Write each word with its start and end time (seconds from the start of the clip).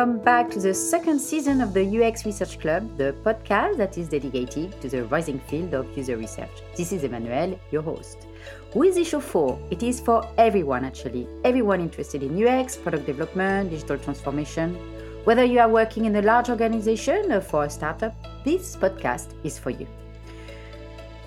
welcome 0.00 0.24
back 0.24 0.48
to 0.48 0.58
the 0.58 0.72
second 0.72 1.20
season 1.20 1.60
of 1.60 1.74
the 1.74 1.84
UX 1.84 2.24
Research 2.24 2.58
Club, 2.58 2.96
the 2.96 3.14
podcast 3.22 3.76
that 3.76 3.98
is 3.98 4.08
dedicated 4.08 4.80
to 4.80 4.88
the 4.88 5.04
rising 5.04 5.38
field 5.40 5.74
of 5.74 5.94
user 5.94 6.16
research. 6.16 6.62
This 6.74 6.90
is 6.92 7.02
Emmanuelle, 7.02 7.58
your 7.70 7.82
host. 7.82 8.26
Is 8.74 8.96
issue 8.96 9.04
show 9.04 9.20
for? 9.20 9.60
It 9.70 9.82
is 9.82 10.00
for 10.00 10.26
everyone 10.38 10.86
actually, 10.86 11.28
everyone 11.44 11.82
interested 11.82 12.22
in 12.22 12.42
UX, 12.42 12.78
product 12.78 13.04
development, 13.04 13.68
digital 13.68 13.98
transformation. 13.98 14.74
Whether 15.24 15.44
you 15.44 15.58
are 15.60 15.68
working 15.68 16.06
in 16.06 16.16
a 16.16 16.22
large 16.22 16.48
organization 16.48 17.30
or 17.30 17.42
for 17.42 17.64
a 17.64 17.68
startup, 17.68 18.14
this 18.42 18.76
podcast 18.76 19.34
is 19.44 19.58
for 19.58 19.68
you. 19.68 19.86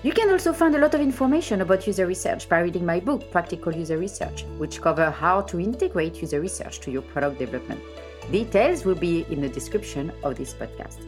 You 0.02 0.12
can 0.12 0.30
also 0.30 0.52
find 0.52 0.74
a 0.74 0.80
lot 0.80 0.94
of 0.94 1.00
information 1.00 1.60
about 1.60 1.86
user 1.86 2.08
research 2.08 2.48
by 2.48 2.58
reading 2.58 2.84
my 2.84 2.98
book, 2.98 3.30
Practical 3.30 3.72
User 3.72 3.98
Research, 3.98 4.44
which 4.58 4.80
cover 4.80 5.12
how 5.12 5.42
to 5.42 5.60
integrate 5.60 6.20
user 6.20 6.40
research 6.40 6.80
to 6.80 6.90
your 6.90 7.02
product 7.02 7.38
development. 7.38 7.80
Details 8.30 8.84
will 8.84 8.94
be 8.94 9.26
in 9.30 9.40
the 9.40 9.48
description 9.48 10.12
of 10.22 10.36
this 10.36 10.54
podcast. 10.54 11.00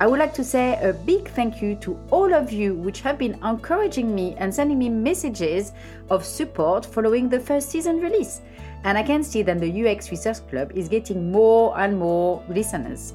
I 0.00 0.06
would 0.06 0.18
like 0.18 0.32
to 0.34 0.44
say 0.44 0.78
a 0.82 0.94
big 0.94 1.28
thank 1.28 1.60
you 1.60 1.74
to 1.76 1.98
all 2.10 2.32
of 2.32 2.50
you 2.50 2.74
which 2.74 3.00
have 3.02 3.18
been 3.18 3.38
encouraging 3.44 4.14
me 4.14 4.34
and 4.38 4.54
sending 4.54 4.78
me 4.78 4.88
messages 4.88 5.72
of 6.08 6.24
support 6.24 6.86
following 6.86 7.28
the 7.28 7.38
first 7.38 7.68
season 7.68 8.00
release. 8.00 8.40
And 8.84 8.96
I 8.96 9.02
can 9.02 9.22
see 9.22 9.42
that 9.42 9.60
the 9.60 9.86
UX 9.86 10.10
Research 10.10 10.48
Club 10.48 10.72
is 10.74 10.88
getting 10.88 11.30
more 11.30 11.78
and 11.78 11.98
more 11.98 12.42
listeners. 12.48 13.12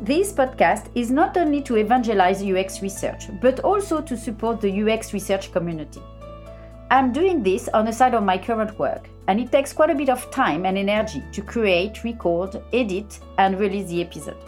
This 0.00 0.32
podcast 0.32 0.86
is 0.94 1.10
not 1.10 1.36
only 1.36 1.60
to 1.62 1.74
evangelize 1.74 2.40
UX 2.40 2.82
research, 2.82 3.24
but 3.40 3.58
also 3.60 4.00
to 4.00 4.16
support 4.16 4.60
the 4.60 4.82
UX 4.82 5.12
research 5.12 5.50
community. 5.50 6.00
I'm 6.90 7.12
doing 7.12 7.42
this 7.42 7.68
on 7.68 7.84
the 7.84 7.92
side 7.92 8.14
of 8.14 8.22
my 8.22 8.38
current 8.38 8.78
work, 8.78 9.10
and 9.26 9.38
it 9.38 9.52
takes 9.52 9.74
quite 9.74 9.90
a 9.90 9.94
bit 9.94 10.08
of 10.08 10.30
time 10.30 10.64
and 10.64 10.78
energy 10.78 11.22
to 11.32 11.42
create, 11.42 12.02
record, 12.02 12.62
edit, 12.72 13.20
and 13.36 13.60
release 13.60 13.90
the 13.90 14.00
episode. 14.00 14.38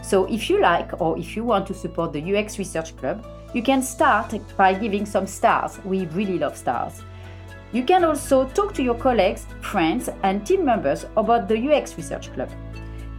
So 0.00 0.26
if 0.26 0.48
you 0.48 0.60
like 0.60 1.00
or 1.00 1.18
if 1.18 1.34
you 1.34 1.42
want 1.42 1.66
to 1.66 1.74
support 1.74 2.12
the 2.12 2.36
UX 2.36 2.60
Research 2.60 2.96
Club, 2.96 3.26
you 3.54 3.62
can 3.62 3.82
start 3.82 4.32
by 4.56 4.72
giving 4.72 5.04
some 5.04 5.26
stars. 5.26 5.80
We 5.84 6.06
really 6.06 6.38
love 6.38 6.56
stars. 6.56 7.02
You 7.72 7.82
can 7.82 8.04
also 8.04 8.46
talk 8.46 8.72
to 8.74 8.84
your 8.84 8.94
colleagues, 8.94 9.46
friends, 9.60 10.08
and 10.22 10.46
team 10.46 10.64
members 10.64 11.06
about 11.16 11.48
the 11.48 11.58
UX 11.58 11.96
Research 11.96 12.32
Club. 12.34 12.50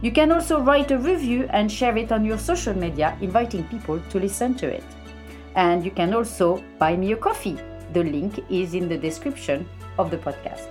You 0.00 0.12
can 0.12 0.32
also 0.32 0.60
write 0.60 0.90
a 0.90 0.98
review 0.98 1.46
and 1.50 1.70
share 1.70 1.98
it 1.98 2.10
on 2.10 2.24
your 2.24 2.38
social 2.38 2.74
media, 2.74 3.18
inviting 3.20 3.64
people 3.64 4.00
to 4.08 4.18
listen 4.18 4.54
to 4.54 4.66
it. 4.66 4.84
And 5.56 5.84
you 5.84 5.90
can 5.90 6.14
also 6.14 6.64
buy 6.78 6.96
me 6.96 7.12
a 7.12 7.16
coffee. 7.16 7.58
The 7.92 8.04
link 8.04 8.42
is 8.50 8.72
in 8.72 8.88
the 8.88 8.96
description 8.96 9.68
of 9.98 10.10
the 10.10 10.16
podcast. 10.16 10.66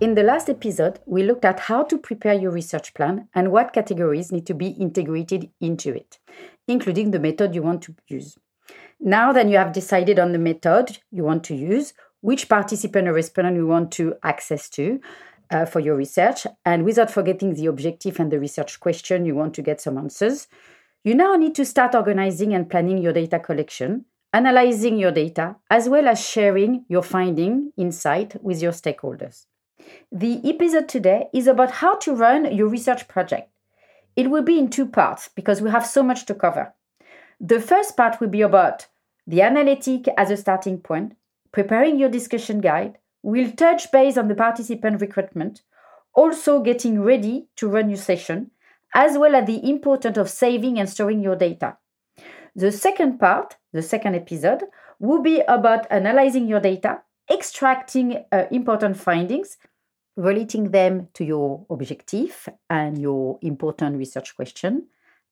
In 0.00 0.14
the 0.14 0.22
last 0.22 0.48
episode, 0.48 1.00
we 1.04 1.24
looked 1.24 1.44
at 1.44 1.58
how 1.58 1.82
to 1.82 1.98
prepare 1.98 2.34
your 2.34 2.52
research 2.52 2.94
plan 2.94 3.26
and 3.34 3.50
what 3.50 3.72
categories 3.72 4.30
need 4.30 4.46
to 4.46 4.54
be 4.54 4.68
integrated 4.68 5.50
into 5.60 5.92
it, 5.92 6.20
including 6.68 7.10
the 7.10 7.18
method 7.18 7.56
you 7.56 7.62
want 7.62 7.82
to 7.82 7.96
use. 8.06 8.38
Now 9.00 9.32
that 9.32 9.48
you 9.48 9.56
have 9.56 9.72
decided 9.72 10.20
on 10.20 10.30
the 10.30 10.38
method 10.38 10.98
you 11.10 11.24
want 11.24 11.42
to 11.44 11.56
use, 11.56 11.92
which 12.20 12.48
participant 12.48 13.08
or 13.08 13.12
respondent 13.12 13.56
you 13.56 13.66
want 13.66 13.92
to 13.92 14.14
access 14.22 14.68
to 14.70 15.00
uh, 15.50 15.64
for 15.64 15.80
your 15.80 15.96
research, 15.96 16.46
and 16.64 16.84
without 16.84 17.10
forgetting 17.10 17.54
the 17.54 17.66
objective 17.66 18.20
and 18.20 18.30
the 18.30 18.38
research 18.38 18.80
question 18.80 19.24
you 19.24 19.34
want 19.34 19.54
to 19.54 19.62
get 19.62 19.80
some 19.80 19.96
answers, 19.96 20.46
you 21.04 21.14
now 21.14 21.36
need 21.36 21.54
to 21.54 21.64
start 21.64 21.94
organizing 21.94 22.52
and 22.54 22.68
planning 22.68 22.98
your 22.98 23.12
data 23.12 23.38
collection, 23.38 24.04
analyzing 24.32 24.98
your 24.98 25.12
data, 25.12 25.56
as 25.70 25.88
well 25.88 26.06
as 26.06 26.22
sharing 26.24 26.84
your 26.88 27.02
finding 27.02 27.72
insight 27.76 28.42
with 28.42 28.60
your 28.60 28.72
stakeholders. 28.72 29.46
The 30.12 30.40
episode 30.44 30.88
today 30.88 31.28
is 31.32 31.46
about 31.46 31.70
how 31.70 31.96
to 31.98 32.14
run 32.14 32.54
your 32.54 32.68
research 32.68 33.08
project. 33.08 33.50
It 34.16 34.28
will 34.30 34.42
be 34.42 34.58
in 34.58 34.68
two 34.68 34.86
parts 34.86 35.30
because 35.34 35.62
we 35.62 35.70
have 35.70 35.86
so 35.86 36.02
much 36.02 36.26
to 36.26 36.34
cover. 36.34 36.74
The 37.40 37.60
first 37.60 37.96
part 37.96 38.20
will 38.20 38.28
be 38.28 38.42
about 38.42 38.88
the 39.26 39.42
analytic 39.42 40.08
as 40.16 40.30
a 40.30 40.36
starting 40.36 40.78
point, 40.78 41.14
preparing 41.52 41.98
your 41.98 42.08
discussion 42.08 42.60
guide, 42.60 42.98
we'll 43.22 43.52
touch 43.52 43.90
base 43.90 44.16
on 44.16 44.28
the 44.28 44.34
participant 44.34 45.00
recruitment, 45.00 45.62
also 46.14 46.60
getting 46.60 47.00
ready 47.00 47.48
to 47.56 47.68
run 47.68 47.88
your 47.88 47.98
session, 47.98 48.50
as 48.94 49.18
well 49.18 49.34
as 49.34 49.46
the 49.46 49.68
importance 49.68 50.16
of 50.16 50.30
saving 50.30 50.78
and 50.78 50.88
storing 50.88 51.22
your 51.22 51.36
data. 51.36 51.76
The 52.54 52.72
second 52.72 53.18
part, 53.18 53.56
the 53.72 53.82
second 53.82 54.14
episode, 54.14 54.64
will 54.98 55.22
be 55.22 55.40
about 55.46 55.86
analyzing 55.90 56.48
your 56.48 56.60
data, 56.60 57.02
extracting 57.30 58.24
uh, 58.32 58.44
important 58.50 58.96
findings, 58.96 59.58
relating 60.16 60.70
them 60.72 61.08
to 61.14 61.24
your 61.24 61.64
objective 61.70 62.48
and 62.68 63.00
your 63.00 63.38
important 63.42 63.96
research 63.96 64.34
question, 64.34 64.88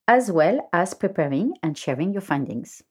as 0.06 0.31
well 0.31 0.69
as 0.72 0.94
preparing 0.94 1.54
and 1.62 1.77
sharing 1.77 2.12
your 2.12 2.22
findings. 2.22 2.83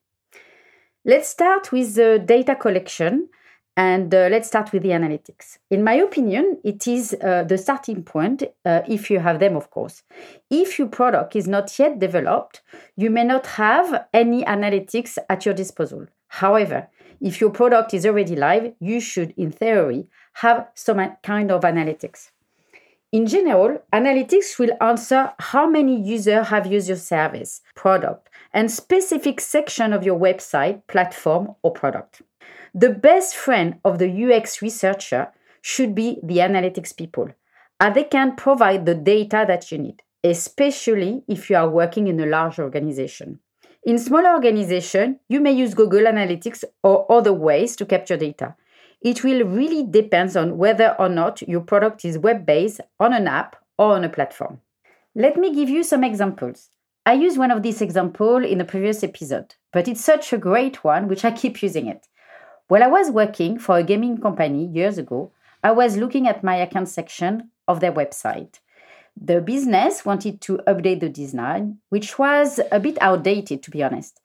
Let's 1.07 1.29
start 1.29 1.71
with 1.71 1.93
the 1.93 2.17
data 2.17 2.55
collection 2.55 3.29
and 3.77 4.11
uh, 4.11 4.27
let's 4.31 4.47
start 4.47 4.73
with 4.73 4.81
the 4.81 4.89
analytics. 4.89 5.59
In 5.69 5.83
my 5.83 5.93
opinion, 5.93 6.59
it 6.63 6.87
is 6.87 7.15
uh, 7.21 7.43
the 7.43 7.59
starting 7.59 8.01
point 8.01 8.41
uh, 8.65 8.81
if 8.87 9.11
you 9.11 9.19
have 9.19 9.39
them, 9.39 9.55
of 9.55 9.69
course. 9.69 10.01
If 10.49 10.79
your 10.79 10.87
product 10.87 11.35
is 11.35 11.47
not 11.47 11.77
yet 11.77 11.99
developed, 11.99 12.63
you 12.97 13.11
may 13.11 13.23
not 13.23 13.45
have 13.45 14.07
any 14.15 14.43
analytics 14.45 15.19
at 15.29 15.45
your 15.45 15.53
disposal. 15.53 16.07
However, 16.27 16.87
if 17.21 17.39
your 17.39 17.51
product 17.51 17.93
is 17.93 18.07
already 18.07 18.35
live, 18.35 18.73
you 18.79 18.99
should, 18.99 19.31
in 19.37 19.51
theory, 19.51 20.07
have 20.33 20.69
some 20.73 20.99
kind 21.21 21.51
of 21.51 21.61
analytics. 21.61 22.31
In 23.15 23.27
general, 23.27 23.81
analytics 23.93 24.59
will 24.59 24.75
answer 24.81 25.31
how 25.39 25.69
many 25.69 25.95
users 26.01 26.49
have 26.49 26.67
used 26.67 26.89
your 26.89 26.97
service, 26.97 27.61
product, 27.73 28.29
and 28.53 28.69
specific 28.69 29.39
section 29.39 29.93
of 29.93 30.03
your 30.03 30.19
website, 30.19 30.81
platform, 30.87 31.55
or 31.63 31.71
product. 31.71 32.23
The 32.73 32.89
best 32.89 33.33
friend 33.33 33.79
of 33.85 33.99
the 33.99 34.09
UX 34.25 34.61
researcher 34.61 35.29
should 35.61 35.95
be 35.95 36.19
the 36.23 36.39
analytics 36.39 36.93
people, 36.93 37.29
as 37.79 37.93
they 37.93 38.03
can 38.03 38.35
provide 38.35 38.85
the 38.85 38.95
data 38.95 39.45
that 39.47 39.71
you 39.71 39.77
need, 39.77 40.01
especially 40.21 41.23
if 41.29 41.49
you 41.49 41.55
are 41.55 41.69
working 41.69 42.07
in 42.07 42.19
a 42.19 42.25
large 42.25 42.59
organization. 42.59 43.39
In 43.85 43.97
smaller 43.97 44.33
organizations, 44.33 45.19
you 45.29 45.39
may 45.39 45.53
use 45.53 45.73
Google 45.73 46.01
Analytics 46.01 46.65
or 46.83 47.09
other 47.09 47.31
ways 47.31 47.77
to 47.77 47.85
capture 47.85 48.17
data. 48.17 48.55
It 49.01 49.23
will 49.23 49.45
really 49.45 49.85
depend 49.85 50.35
on 50.35 50.57
whether 50.57 50.95
or 50.97 51.09
not 51.09 51.41
your 51.47 51.61
product 51.61 52.05
is 52.05 52.17
web 52.17 52.45
based, 52.45 52.81
on 52.99 53.13
an 53.13 53.27
app, 53.27 53.55
or 53.77 53.93
on 53.93 54.03
a 54.03 54.09
platform. 54.09 54.61
Let 55.13 55.37
me 55.37 55.53
give 55.53 55.69
you 55.69 55.83
some 55.83 56.03
examples. 56.03 56.69
I 57.05 57.13
used 57.13 57.37
one 57.37 57.51
of 57.51 57.61
these 57.61 57.81
examples 57.81 58.45
in 58.45 58.59
a 58.59 58.65
previous 58.65 59.03
episode, 59.03 59.55
but 59.71 59.87
it's 59.87 60.03
such 60.03 60.33
a 60.33 60.37
great 60.37 60.83
one 60.83 61.07
which 61.07 61.23
I 61.23 61.31
keep 61.31 61.61
using 61.61 61.87
it. 61.87 62.07
While 62.67 62.83
I 62.83 62.87
was 62.87 63.11
working 63.11 63.59
for 63.59 63.77
a 63.77 63.83
gaming 63.83 64.17
company 64.17 64.65
years 64.65 64.97
ago, 64.97 65.31
I 65.63 65.71
was 65.71 65.97
looking 65.97 66.27
at 66.27 66.43
my 66.43 66.55
account 66.55 66.89
section 66.89 67.51
of 67.67 67.79
their 67.79 67.91
website. 67.91 68.59
The 69.15 69.39
business 69.39 70.03
wanted 70.03 70.41
to 70.41 70.57
update 70.67 70.99
the 70.99 71.09
design, 71.09 71.77
which 71.89 72.17
was 72.17 72.59
a 72.71 72.79
bit 72.79 72.97
outdated, 73.01 73.63
to 73.63 73.71
be 73.71 73.83
honest. 73.83 74.19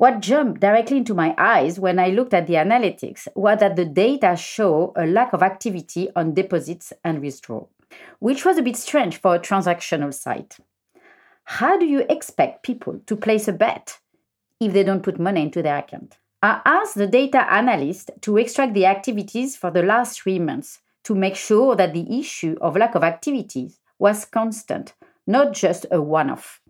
What 0.00 0.20
jumped 0.20 0.62
directly 0.62 0.96
into 0.96 1.12
my 1.12 1.34
eyes 1.36 1.78
when 1.78 1.98
I 1.98 2.08
looked 2.08 2.32
at 2.32 2.46
the 2.46 2.54
analytics 2.54 3.28
was 3.34 3.60
that 3.60 3.76
the 3.76 3.84
data 3.84 4.34
show 4.34 4.94
a 4.96 5.04
lack 5.04 5.34
of 5.34 5.42
activity 5.42 6.08
on 6.16 6.32
deposits 6.32 6.94
and 7.04 7.20
withdrawal, 7.20 7.68
which 8.18 8.46
was 8.46 8.56
a 8.56 8.62
bit 8.62 8.78
strange 8.78 9.18
for 9.18 9.34
a 9.34 9.38
transactional 9.38 10.14
site. 10.14 10.56
How 11.44 11.76
do 11.76 11.84
you 11.84 12.06
expect 12.08 12.62
people 12.62 13.02
to 13.04 13.14
place 13.14 13.46
a 13.46 13.52
bet 13.52 13.98
if 14.58 14.72
they 14.72 14.84
don't 14.84 15.02
put 15.02 15.20
money 15.20 15.42
into 15.42 15.62
their 15.62 15.76
account? 15.76 16.16
I 16.42 16.62
asked 16.64 16.94
the 16.94 17.06
data 17.06 17.52
analyst 17.52 18.10
to 18.22 18.38
extract 18.38 18.72
the 18.72 18.86
activities 18.86 19.54
for 19.54 19.70
the 19.70 19.82
last 19.82 20.22
three 20.22 20.38
months 20.38 20.78
to 21.04 21.14
make 21.14 21.36
sure 21.36 21.76
that 21.76 21.92
the 21.92 22.18
issue 22.18 22.56
of 22.62 22.74
lack 22.74 22.94
of 22.94 23.04
activities 23.04 23.80
was 23.98 24.24
constant, 24.24 24.94
not 25.26 25.52
just 25.52 25.84
a 25.90 26.00
one 26.00 26.30
off. 26.30 26.62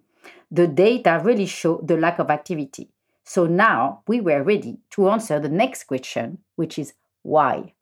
The 0.51 0.67
data 0.67 1.21
really 1.23 1.47
show 1.47 1.81
the 1.85 1.97
lack 1.97 2.19
of 2.19 2.29
activity. 2.29 2.91
So 3.33 3.47
now 3.47 4.03
we 4.09 4.21
were 4.21 4.43
ready 4.43 4.81
to 4.91 5.09
answer 5.09 5.39
the 5.39 5.49
next 5.49 5.85
question, 5.85 6.39
which 6.57 6.81
is 6.81 6.95
why? 7.23 7.75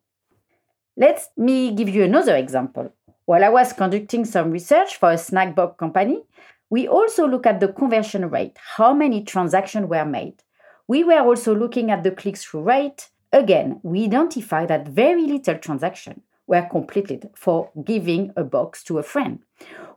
Let 0.95 1.27
me 1.39 1.75
give 1.75 1.89
you 1.89 2.05
another 2.05 2.37
example. 2.37 2.93
While 3.25 3.43
I 3.43 3.49
was 3.49 3.73
conducting 3.73 4.27
some 4.27 4.51
research 4.51 4.97
for 4.97 5.11
a 5.11 5.17
snack 5.17 5.57
box 5.57 5.79
company, 5.79 6.25
we 6.69 6.87
also 6.87 7.27
look 7.27 7.47
at 7.47 7.61
the 7.61 7.73
conversion 7.73 8.29
rate, 8.29 8.59
how 8.77 8.93
many 8.93 9.25
transactions 9.25 9.89
were 9.89 10.05
made. 10.05 10.43
We 10.87 11.03
were 11.03 11.21
also 11.21 11.55
looking 11.55 11.91
at 11.91 12.03
the 12.03 12.11
click 12.11 12.37
through 12.37 12.65
rate. 12.65 13.09
Again, 13.33 13.81
we 13.83 14.05
identify 14.05 14.67
that 14.67 14.89
very 14.89 15.23
little 15.23 15.57
transaction 15.57 16.21
were 16.47 16.69
completed 16.71 17.31
for 17.35 17.71
giving 17.87 18.35
a 18.37 18.45
box 18.45 18.85
to 18.85 18.99
a 18.99 19.03
friend. 19.03 19.39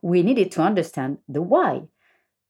We 0.02 0.24
needed 0.24 0.50
to 0.54 0.62
understand 0.62 1.18
the 1.28 1.42
why. 1.42 1.90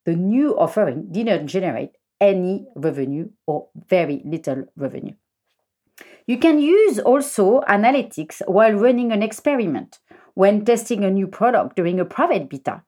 the 0.06 0.16
new 0.16 0.58
offering 0.58 1.08
didn't 1.12 1.48
generate 1.48 1.92
any 2.22 2.68
revenue 2.76 3.30
or 3.48 3.68
very 3.90 4.22
little 4.24 4.66
revenue. 4.78 5.16
You 6.28 6.38
can 6.38 6.62
use 6.62 7.00
also 7.00 7.62
analytics 7.62 8.42
while 8.48 8.74
running 8.74 9.12
an 9.12 9.24
experiment 9.24 10.00
when 10.36 10.64
testing 10.64 11.04
a 11.04 11.10
new 11.10 11.28
product 11.28 11.76
during 11.76 12.00
a 12.00 12.06
private 12.06 12.48
beta 12.48 12.84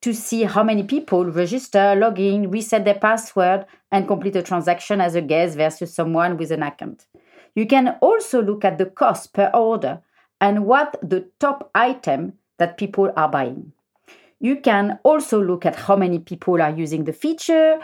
to 0.00 0.14
see 0.14 0.44
how 0.44 0.62
many 0.62 0.84
people 0.84 1.24
register, 1.24 1.96
log 1.96 2.20
in, 2.20 2.50
reset 2.50 2.84
their 2.84 2.94
password, 2.94 3.66
and 3.90 4.06
complete 4.06 4.36
a 4.36 4.42
transaction 4.42 5.00
as 5.00 5.14
a 5.14 5.22
guest 5.22 5.56
versus 5.56 5.92
someone 5.92 6.36
with 6.36 6.52
an 6.52 6.62
account. 6.62 7.06
You 7.56 7.66
can 7.66 7.96
also 8.00 8.40
look 8.40 8.64
at 8.64 8.78
the 8.78 8.86
cost 8.86 9.32
per 9.32 9.50
order 9.52 10.00
and 10.40 10.66
what 10.66 10.96
the 11.02 11.28
top 11.40 11.70
item 11.74 12.34
that 12.58 12.78
people 12.78 13.12
are 13.16 13.28
buying. 13.28 13.72
You 14.40 14.60
can 14.60 15.00
also 15.02 15.42
look 15.42 15.66
at 15.66 15.74
how 15.74 15.96
many 15.96 16.20
people 16.20 16.62
are 16.62 16.70
using 16.70 17.04
the 17.04 17.12
feature 17.12 17.80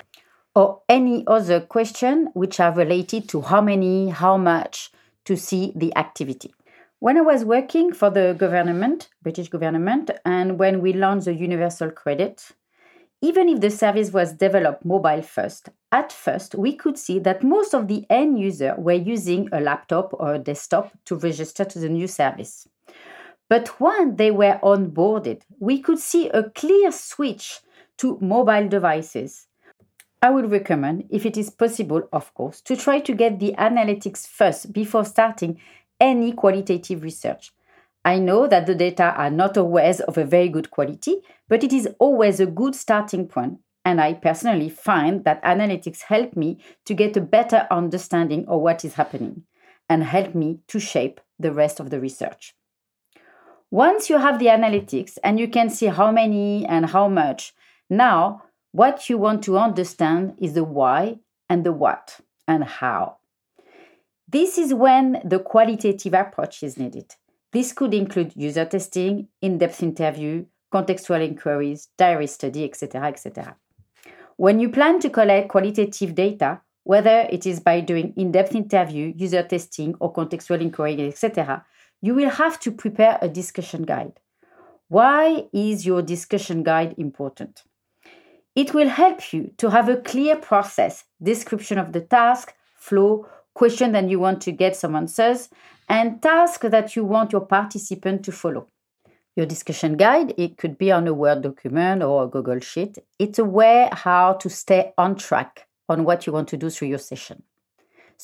or 0.55 0.83
any 0.89 1.25
other 1.27 1.61
question 1.61 2.31
which 2.35 2.61
are 2.61 2.73
related 2.73 3.29
to 3.29 3.43
how 3.43 3.61
many, 3.61 4.11
how 4.11 4.37
much 4.37 4.91
to 5.25 5.37
see 5.37 5.73
the 5.75 5.97
activity. 5.97 6.55
When 7.01 7.19
I 7.19 7.23
was 7.23 7.45
working 7.45 7.93
for 7.93 8.09
the 8.09 8.35
government, 8.39 9.09
British 9.23 9.49
government, 9.49 10.11
and 10.25 10.59
when 10.59 10.81
we 10.81 10.93
launched 10.93 11.27
the 11.27 11.35
universal 11.35 11.91
credit, 11.91 12.53
even 13.21 13.49
if 13.49 13.61
the 13.61 13.71
service 13.71 14.13
was 14.13 14.35
developed 14.35 14.85
mobile 14.85 15.23
first, 15.23 15.71
at 15.91 16.13
first 16.13 16.55
we 16.55 16.75
could 16.75 16.99
see 16.99 17.19
that 17.19 17.43
most 17.43 17.75
of 17.75 17.89
the 17.89 18.07
end 18.09 18.39
user 18.39 18.75
were 18.79 18.93
using 18.93 19.49
a 19.53 19.61
laptop 19.61 20.13
or 20.15 20.35
a 20.35 20.39
desktop 20.39 20.93
to 21.07 21.17
register 21.17 21.65
to 21.65 21.79
the 21.79 21.89
new 21.89 22.07
service. 22.07 22.69
But 23.49 23.81
when 23.81 24.17
they 24.17 24.31
were 24.31 24.59
onboarded, 24.63 25.43
we 25.59 25.81
could 25.81 25.99
see 25.99 26.29
a 26.29 26.51
clear 26.51 26.91
switch 26.93 27.61
to 27.99 28.19
mobile 28.21 28.69
devices. 28.69 29.47
I 30.25 30.31
would 30.31 30.51
recommend, 30.51 31.05
if 31.11 31.27
it 31.27 31.37
is 31.37 31.51
possible, 31.51 32.09
of 32.11 32.33
course, 32.33 32.63
to 32.63 32.77
try 32.77 32.99
to 32.99 33.13
get 33.13 33.41
the 33.41 33.55
analytics 33.59 34.27
first 34.27 34.73
before 34.73 35.05
starting 35.05 35.61
any 36.01 36.33
qualitative 36.33 37.03
research. 37.03 37.53
I 38.07 38.21
know 38.21 38.47
that 38.47 38.65
the 38.65 38.75
data 38.75 39.13
are 39.19 39.29
not 39.29 39.59
always 39.59 40.01
of 40.01 40.17
a 40.17 40.25
very 40.25 40.49
good 40.49 40.71
quality, 40.71 41.17
but 41.47 41.63
it 41.63 41.75
is 41.75 41.91
always 41.99 42.41
a 42.41 42.47
good 42.47 42.75
starting 42.75 43.29
point. 43.29 43.59
And 43.85 44.01
I 44.01 44.15
personally 44.15 44.71
find 44.71 45.25
that 45.25 45.45
analytics 45.45 46.01
help 46.01 46.35
me 46.35 46.57
to 46.87 46.95
get 46.95 47.19
a 47.19 47.21
better 47.21 47.67
understanding 47.71 48.47
of 48.49 48.63
what 48.63 48.83
is 48.83 48.95
happening 48.95 49.43
and 49.91 50.05
help 50.05 50.35
me 50.35 50.61
to 50.69 50.81
shape 50.81 51.21
the 51.39 51.53
rest 51.53 51.81
of 51.81 51.91
the 51.91 52.01
research. 52.01 52.55
Once 53.71 54.09
you 54.09 54.17
have 54.17 54.39
the 54.39 54.47
analytics 54.47 55.19
and 55.23 55.39
you 55.39 55.49
can 55.49 55.69
see 55.69 55.89
how 55.89 56.11
many 56.11 56.65
and 56.65 56.87
how 56.87 57.09
much, 57.09 57.53
now 57.91 58.41
what 58.75 59.09
you 59.09 59.17
want 59.17 59.41
to 59.45 59.57
understand 59.57 60.35
is 60.37 60.55
the 60.55 60.65
why 60.65 61.17
and 61.49 61.63
the 61.63 61.71
what 61.71 62.19
and 62.49 62.65
how. 62.65 63.19
This 64.27 64.59
is 64.59 64.75
when 64.75 65.23
the 65.25 65.39
qualitative 65.39 66.13
approach 66.13 66.61
is 66.65 66.77
needed. 66.77 67.15
This 67.53 67.73
could 67.73 67.95
include 67.95 68.33
user 68.35 68.65
testing, 68.65 69.29
in 69.41 69.59
depth 69.59 69.81
interview, 69.81 70.47
contextual 70.73 71.25
inquiries, 71.25 71.91
diary 71.97 72.27
study, 72.27 72.65
etc. 72.65 73.07
etc. 73.07 73.57
When 74.39 74.59
you 74.59 74.71
plan 74.71 74.99
to 75.01 75.09
collect 75.09 75.51
qualitative 75.51 76.17
data, 76.17 76.61
whether 76.83 77.29
it 77.31 77.47
is 77.47 77.61
by 77.61 77.79
doing 77.79 78.13
in 78.17 78.33
depth 78.33 78.57
interview, 78.57 79.13
user 79.15 79.45
testing, 79.45 79.95
or 80.01 80.13
contextual 80.13 80.61
inquiry, 80.61 81.07
etc., 81.07 81.65
you 82.03 82.13
will 82.13 82.31
have 82.31 82.59
to 82.59 82.73
prepare 82.73 83.21
a 83.23 83.29
discussion 83.29 83.85
guide. 83.85 84.19
Why 84.89 85.45
is 85.53 85.87
your 85.87 86.03
discussion 86.03 86.65
guide 86.65 86.97
important? 86.99 87.63
It 88.55 88.73
will 88.73 88.89
help 88.89 89.33
you 89.33 89.53
to 89.59 89.71
have 89.71 89.89
a 89.89 89.97
clear 89.97 90.37
process, 90.37 91.05
description 91.21 91.77
of 91.77 91.93
the 91.93 92.01
task, 92.01 92.55
flow, 92.77 93.27
question 93.53 93.93
that 93.93 94.09
you 94.09 94.21
want 94.21 94.41
to 94.43 94.53
get 94.53 94.77
some 94.77 94.95
answers, 94.95 95.49
and 95.89 96.23
task 96.23 96.61
that 96.61 96.95
you 96.95 97.05
want 97.05 97.33
your 97.33 97.41
participant 97.41 98.25
to 98.25 98.33
follow. 98.33 98.69
Your 99.37 99.47
discussion 99.47 99.97
guide, 99.97 100.35
it 100.39 100.57
could 100.57 100.79
be 100.79 100.93
on 100.93 101.09
a 101.09 101.13
Word 101.13 101.43
document 101.43 102.03
or 102.05 102.25
a 102.25 102.29
Google 102.29 102.61
Sheet. 102.61 102.99
It's 103.19 103.41
a 103.41 103.45
way 103.45 103.89
how 103.91 104.35
to 104.35 104.49
stay 104.49 104.93
on 104.97 105.17
track 105.17 105.67
on 105.89 106.05
what 106.05 106.27
you 106.27 106.33
want 106.33 106.49
to 106.49 106.57
do 106.57 106.71
through 106.71 106.89
your 106.89 106.99
session. 106.99 107.43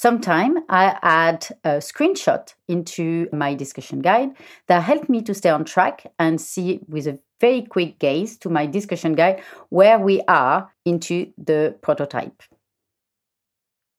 Sometime 0.00 0.60
I 0.70 0.98
add 1.02 1.46
a 1.62 1.72
screenshot 1.76 2.54
into 2.66 3.28
my 3.34 3.54
discussion 3.54 3.98
guide 4.00 4.30
that 4.66 4.82
help 4.82 5.10
me 5.10 5.20
to 5.20 5.34
stay 5.34 5.50
on 5.50 5.66
track 5.66 6.06
and 6.18 6.40
see 6.40 6.80
with 6.88 7.06
a 7.06 7.18
very 7.38 7.60
quick 7.60 7.98
gaze 7.98 8.38
to 8.38 8.48
my 8.48 8.64
discussion 8.64 9.12
guide 9.12 9.42
where 9.68 9.98
we 9.98 10.22
are 10.26 10.72
into 10.86 11.34
the 11.36 11.76
prototype. 11.82 12.42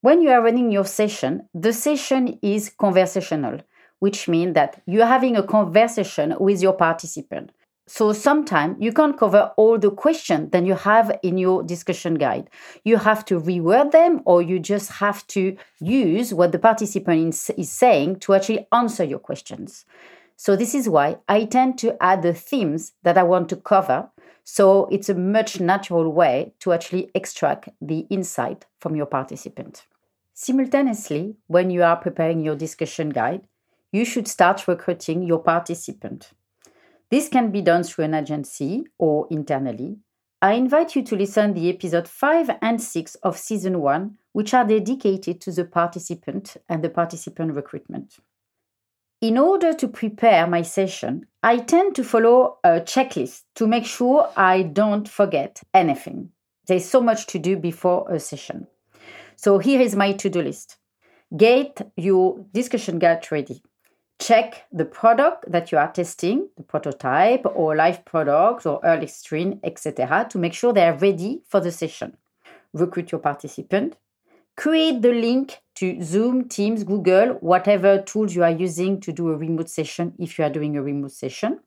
When 0.01 0.24
you 0.24 0.31
are 0.31 0.42
running 0.42 0.71
your 0.71 0.86
session, 0.86 1.48
the 1.53 1.71
session 1.71 2.39
is 2.42 2.71
conversational, 2.71 3.59
which 4.00 4.27
means 4.27 4.56
that 4.56 4.81
you're 4.88 5.06
having 5.06 5.38
a 5.38 5.44
conversation 5.44 6.33
with 6.39 6.63
your 6.63 6.74
participant. 6.74 7.51
So 7.93 8.13
sometimes 8.13 8.77
you 8.79 8.93
can't 8.93 9.17
cover 9.17 9.51
all 9.57 9.77
the 9.77 9.91
questions 9.91 10.51
that 10.51 10.65
you 10.65 10.75
have 10.75 11.19
in 11.23 11.38
your 11.38 11.61
discussion 11.61 12.13
guide. 12.13 12.49
You 12.85 12.95
have 12.95 13.25
to 13.25 13.38
reword 13.38 13.91
them 13.91 14.21
or 14.23 14.41
you 14.41 14.59
just 14.59 14.93
have 15.03 15.27
to 15.27 15.57
use 15.81 16.33
what 16.33 16.53
the 16.53 16.57
participant 16.57 17.35
is 17.57 17.69
saying 17.69 18.19
to 18.21 18.33
actually 18.33 18.65
answer 18.71 19.03
your 19.03 19.19
questions. 19.19 19.83
So 20.38 20.55
this 20.55 20.73
is 20.73 20.88
why 20.88 21.17
I 21.27 21.43
tend 21.43 21.77
to 21.79 22.01
add 22.01 22.21
the 22.21 22.33
themes 22.33 22.93
that 23.03 23.17
I 23.17 23.23
want 23.23 23.49
to 23.49 23.57
cover. 23.57 24.09
So 24.45 24.85
it's 24.89 25.09
a 25.09 25.13
much 25.13 25.59
natural 25.59 26.13
way 26.13 26.53
to 26.61 26.71
actually 26.71 27.11
extract 27.13 27.67
the 27.81 28.07
insight 28.09 28.67
from 28.79 28.95
your 28.95 29.05
participant. 29.05 29.85
Simultaneously, 30.33 31.35
when 31.47 31.69
you 31.69 31.83
are 31.83 31.97
preparing 31.97 32.39
your 32.39 32.55
discussion 32.55 33.09
guide, 33.09 33.41
you 33.91 34.05
should 34.05 34.29
start 34.29 34.65
recruiting 34.65 35.23
your 35.23 35.39
participant. 35.39 36.31
This 37.11 37.27
can 37.27 37.51
be 37.51 37.61
done 37.61 37.83
through 37.83 38.05
an 38.05 38.13
agency 38.13 38.85
or 38.97 39.27
internally. 39.29 39.97
I 40.41 40.53
invite 40.53 40.95
you 40.95 41.03
to 41.03 41.17
listen 41.17 41.53
the 41.53 41.69
episode 41.69 42.07
5 42.07 42.49
and 42.61 42.81
6 42.81 43.15
of 43.15 43.37
season 43.37 43.81
1, 43.81 44.17
which 44.31 44.53
are 44.53 44.65
dedicated 44.65 45.41
to 45.41 45.51
the 45.51 45.65
participant 45.65 46.55
and 46.69 46.81
the 46.81 46.89
participant 46.89 47.53
recruitment. 47.53 48.15
In 49.19 49.38
order 49.38 49.74
to 49.74 49.89
prepare 49.89 50.47
my 50.47 50.62
session, 50.62 51.27
I 51.43 51.57
tend 51.57 51.95
to 51.95 52.03
follow 52.05 52.59
a 52.63 52.79
checklist 52.79 53.43
to 53.55 53.67
make 53.67 53.86
sure 53.86 54.31
I 54.38 54.63
don't 54.63 55.07
forget 55.07 55.62
anything. 55.74 56.29
There's 56.67 56.86
so 56.86 57.01
much 57.01 57.27
to 57.27 57.39
do 57.39 57.57
before 57.57 58.09
a 58.09 58.21
session. 58.21 58.67
So 59.36 59.57
here 59.57 59.81
is 59.81 59.97
my 59.97 60.13
to-do 60.13 60.41
list. 60.41 60.77
Get 61.36 61.91
your 61.97 62.45
discussion 62.53 63.00
guide 63.00 63.29
ready 63.31 63.62
check 64.21 64.67
the 64.71 64.85
product 64.85 65.51
that 65.51 65.71
you 65.71 65.77
are 65.79 65.91
testing, 65.91 66.47
the 66.55 66.63
prototype 66.63 67.43
or 67.55 67.75
live 67.75 68.05
product 68.05 68.65
or 68.65 68.79
early 68.83 69.07
stream, 69.07 69.59
etc., 69.63 70.27
to 70.29 70.37
make 70.37 70.53
sure 70.53 70.71
they 70.71 70.87
are 70.87 70.97
ready 70.97 71.41
for 71.47 71.59
the 71.59 71.71
session. 71.71 72.15
Recruit 72.71 73.11
your 73.11 73.19
participant. 73.19 73.97
Create 74.55 75.01
the 75.01 75.11
link 75.11 75.59
to 75.75 76.01
Zoom, 76.03 76.47
Teams, 76.47 76.83
Google, 76.83 77.33
whatever 77.41 78.01
tools 78.01 78.35
you 78.35 78.43
are 78.43 78.51
using 78.51 78.99
to 79.01 79.11
do 79.11 79.29
a 79.29 79.35
remote 79.35 79.69
session 79.69 80.13
if 80.19 80.37
you 80.37 80.45
are 80.45 80.49
doing 80.49 80.77
a 80.77 80.83
remote 80.83 81.11
session. 81.11 81.59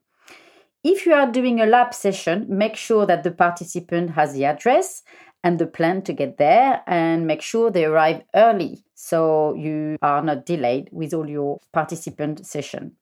If 0.83 1.05
you 1.05 1.13
are 1.13 1.29
doing 1.29 1.59
a 1.59 1.65
lab 1.65 1.93
session, 1.93 2.45
make 2.47 2.75
sure 2.75 3.05
that 3.05 3.23
the 3.23 3.31
participant 3.31 4.11
has 4.11 4.33
the 4.33 4.45
address 4.45 5.01
and 5.45 5.59
the 5.59 5.67
plan 5.67 6.01
to 6.01 6.11
get 6.11 6.37
there 6.39 6.81
and 6.87 7.27
make 7.27 7.41
sure 7.43 7.69
they 7.69 7.85
arrive 7.85 8.23
early 8.33 8.83
so 8.95 9.53
you 9.53 9.95
are 10.01 10.23
not 10.23 10.43
delayed 10.43 10.89
with 10.91 11.13
all 11.13 11.29
your 11.29 11.59
participant 11.71 12.43
session. 12.43 12.93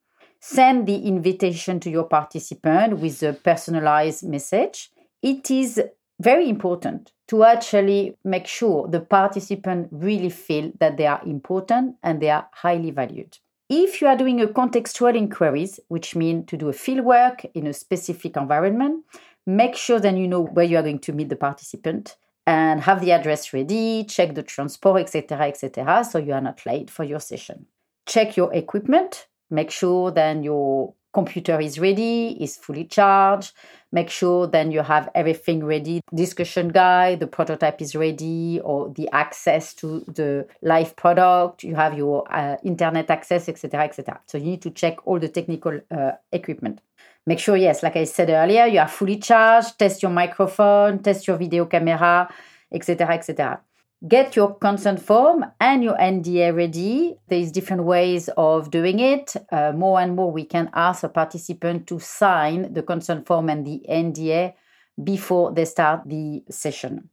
Send 0.41 0.85
the 0.85 1.07
invitation 1.07 1.79
to 1.79 1.89
your 1.89 2.03
participant 2.03 2.99
with 2.99 3.23
a 3.23 3.31
personalized 3.31 4.27
message. 4.27 4.91
It 5.21 5.49
is 5.49 5.81
very 6.19 6.49
important 6.49 7.13
to 7.29 7.45
actually 7.45 8.17
make 8.25 8.45
sure 8.45 8.89
the 8.89 8.99
participant 8.99 9.87
really 9.91 10.29
feel 10.29 10.73
that 10.81 10.97
they 10.97 11.07
are 11.07 11.21
important 11.25 11.95
and 12.03 12.21
they 12.21 12.29
are 12.29 12.49
highly 12.51 12.91
valued. 12.91 13.37
If 13.69 14.01
you 14.01 14.07
are 14.07 14.17
doing 14.17 14.41
a 14.41 14.47
contextual 14.47 15.15
inquiries, 15.15 15.79
which 15.87 16.13
means 16.13 16.47
to 16.47 16.57
do 16.57 16.67
a 16.67 16.73
field 16.73 17.05
work 17.05 17.45
in 17.53 17.67
a 17.67 17.73
specific 17.73 18.35
environment, 18.35 19.05
make 19.45 19.77
sure 19.77 20.01
that 20.01 20.17
you 20.17 20.27
know 20.27 20.41
where 20.43 20.65
you 20.65 20.77
are 20.77 20.83
going 20.83 20.99
to 20.99 21.13
meet 21.13 21.29
the 21.29 21.37
participant 21.37 22.17
and 22.45 22.81
have 22.81 23.01
the 23.01 23.11
address 23.11 23.53
ready, 23.53 24.03
check 24.03 24.35
the 24.35 24.43
transport, 24.43 25.01
etc., 25.01 25.47
etc., 25.47 26.03
so 26.03 26.17
you 26.19 26.33
are 26.33 26.41
not 26.41 26.65
late 26.65 26.89
for 26.89 27.03
your 27.03 27.19
session. 27.19 27.65
Check 28.05 28.35
your 28.35 28.53
equipment, 28.53 29.27
make 29.49 29.71
sure 29.71 30.11
then 30.11 30.43
your 30.43 30.93
computer 31.13 31.59
is 31.59 31.79
ready, 31.79 32.35
is 32.43 32.57
fully 32.57 32.85
charged. 32.85 33.53
Make 33.91 34.09
sure 34.09 34.47
then 34.47 34.71
you 34.71 34.81
have 34.81 35.09
everything 35.13 35.63
ready. 35.63 36.01
Discussion 36.13 36.69
guide, 36.69 37.19
the 37.19 37.27
prototype 37.27 37.79
is 37.79 37.95
ready, 37.95 38.59
or 38.63 38.89
the 38.89 39.07
access 39.13 39.75
to 39.75 40.03
the 40.07 40.47
live 40.63 40.95
product. 40.95 41.63
You 41.63 41.75
have 41.75 41.95
your 41.95 42.23
uh, 42.33 42.57
internet 42.63 43.11
access, 43.11 43.47
etc., 43.47 43.83
etc. 43.83 44.19
So 44.25 44.39
you 44.39 44.45
need 44.45 44.63
to 44.63 44.71
check 44.71 45.05
all 45.05 45.19
the 45.19 45.29
technical 45.29 45.79
uh, 45.91 46.13
equipment. 46.31 46.81
Make 47.25 47.39
sure, 47.39 47.55
yes, 47.55 47.83
like 47.83 47.95
I 47.95 48.03
said 48.03 48.29
earlier, 48.29 48.65
you 48.65 48.79
are 48.79 48.87
fully 48.87 49.17
charged, 49.17 49.79
test 49.79 50.03
your 50.03 50.11
microphone, 50.11 50.99
test 50.99 51.25
your 51.27 51.37
video 51.37 51.65
camera, 51.65 52.29
etc., 52.71 53.13
etc. 53.13 53.61
Get 54.05 54.35
your 54.35 54.55
consent 54.55 55.01
form 55.01 55.45
and 55.61 55.81
your 55.81 55.95
NDA 55.95 56.53
ready. 56.53 57.15
There's 57.29 57.53
different 57.53 57.85
ways 57.85 58.29
of 58.35 58.69
doing 58.69 58.99
it. 58.99 59.33
Uh, 59.49 59.71
more 59.71 60.01
and 60.01 60.17
more, 60.17 60.29
we 60.29 60.43
can 60.43 60.69
ask 60.73 61.03
a 61.03 61.09
participant 61.09 61.87
to 61.87 61.99
sign 61.99 62.73
the 62.73 62.83
consent 62.83 63.25
form 63.25 63.47
and 63.47 63.65
the 63.65 63.81
NDA 63.89 64.55
before 65.01 65.53
they 65.53 65.63
start 65.63 66.01
the 66.05 66.43
session. 66.49 67.09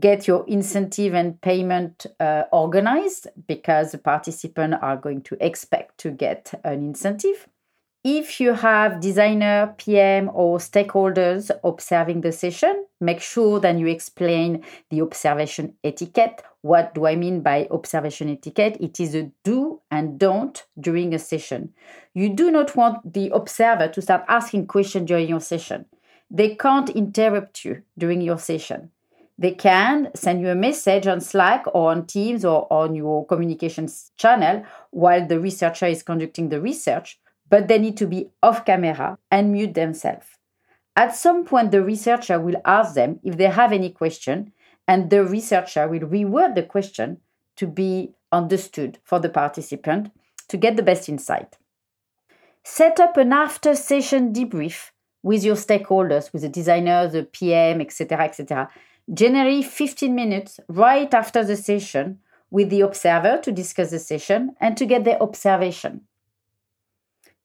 Get 0.00 0.26
your 0.26 0.46
incentive 0.48 1.12
and 1.12 1.38
payment 1.42 2.06
uh, 2.18 2.44
organized 2.50 3.26
because 3.46 3.92
the 3.92 3.98
participants 3.98 4.78
are 4.80 4.96
going 4.96 5.20
to 5.24 5.36
expect 5.44 5.98
to 5.98 6.10
get 6.10 6.58
an 6.64 6.82
incentive. 6.82 7.46
If 8.04 8.40
you 8.40 8.54
have 8.54 8.98
designer, 8.98 9.76
PM, 9.78 10.28
or 10.34 10.58
stakeholders 10.58 11.52
observing 11.62 12.22
the 12.22 12.32
session, 12.32 12.84
make 13.00 13.20
sure 13.20 13.60
that 13.60 13.78
you 13.78 13.86
explain 13.86 14.64
the 14.90 15.02
observation 15.02 15.74
etiquette. 15.84 16.42
What 16.62 16.94
do 16.94 17.06
I 17.06 17.14
mean 17.14 17.42
by 17.42 17.68
observation 17.70 18.28
etiquette? 18.28 18.76
It 18.80 18.98
is 18.98 19.14
a 19.14 19.30
do 19.44 19.82
and 19.88 20.18
don't 20.18 20.66
during 20.80 21.14
a 21.14 21.18
session. 21.20 21.74
You 22.12 22.30
do 22.30 22.50
not 22.50 22.74
want 22.74 23.12
the 23.12 23.30
observer 23.30 23.86
to 23.86 24.02
start 24.02 24.24
asking 24.26 24.66
questions 24.66 25.06
during 25.06 25.28
your 25.28 25.40
session. 25.40 25.84
They 26.28 26.56
can't 26.56 26.90
interrupt 26.90 27.64
you 27.64 27.82
during 27.96 28.20
your 28.20 28.40
session. 28.40 28.90
They 29.38 29.52
can 29.52 30.10
send 30.16 30.40
you 30.40 30.48
a 30.48 30.56
message 30.56 31.06
on 31.06 31.20
Slack 31.20 31.66
or 31.72 31.92
on 31.92 32.06
Teams 32.06 32.44
or 32.44 32.66
on 32.72 32.96
your 32.96 33.24
communications 33.26 34.10
channel 34.16 34.64
while 34.90 35.24
the 35.24 35.38
researcher 35.38 35.86
is 35.86 36.02
conducting 36.02 36.48
the 36.48 36.60
research 36.60 37.20
but 37.52 37.68
they 37.68 37.78
need 37.78 37.98
to 37.98 38.06
be 38.06 38.30
off 38.42 38.64
camera 38.64 39.18
and 39.30 39.52
mute 39.52 39.74
themselves. 39.74 40.26
At 40.96 41.14
some 41.14 41.44
point, 41.44 41.70
the 41.70 41.82
researcher 41.82 42.40
will 42.40 42.56
ask 42.64 42.94
them 42.94 43.20
if 43.22 43.36
they 43.36 43.50
have 43.50 43.72
any 43.72 43.90
question, 43.90 44.54
and 44.88 45.10
the 45.10 45.22
researcher 45.22 45.86
will 45.86 46.00
reword 46.00 46.54
the 46.54 46.62
question 46.62 47.18
to 47.56 47.66
be 47.66 48.14
understood 48.32 48.98
for 49.04 49.18
the 49.18 49.28
participant 49.28 50.10
to 50.48 50.56
get 50.56 50.76
the 50.76 50.82
best 50.82 51.10
insight. 51.10 51.58
Set 52.64 52.98
up 52.98 53.18
an 53.18 53.34
after 53.34 53.74
session 53.74 54.32
debrief 54.32 54.90
with 55.22 55.44
your 55.44 55.56
stakeholders, 55.56 56.32
with 56.32 56.40
the 56.40 56.48
designer, 56.48 57.06
the 57.06 57.24
PM, 57.24 57.82
etc., 57.82 58.24
etc. 58.24 58.70
Generally, 59.12 59.64
15 59.64 60.14
minutes 60.14 60.58
right 60.68 61.12
after 61.12 61.44
the 61.44 61.56
session 61.56 62.18
with 62.50 62.70
the 62.70 62.80
observer 62.80 63.38
to 63.42 63.52
discuss 63.52 63.90
the 63.90 63.98
session 63.98 64.54
and 64.58 64.74
to 64.78 64.86
get 64.86 65.04
their 65.04 65.22
observation. 65.22 66.00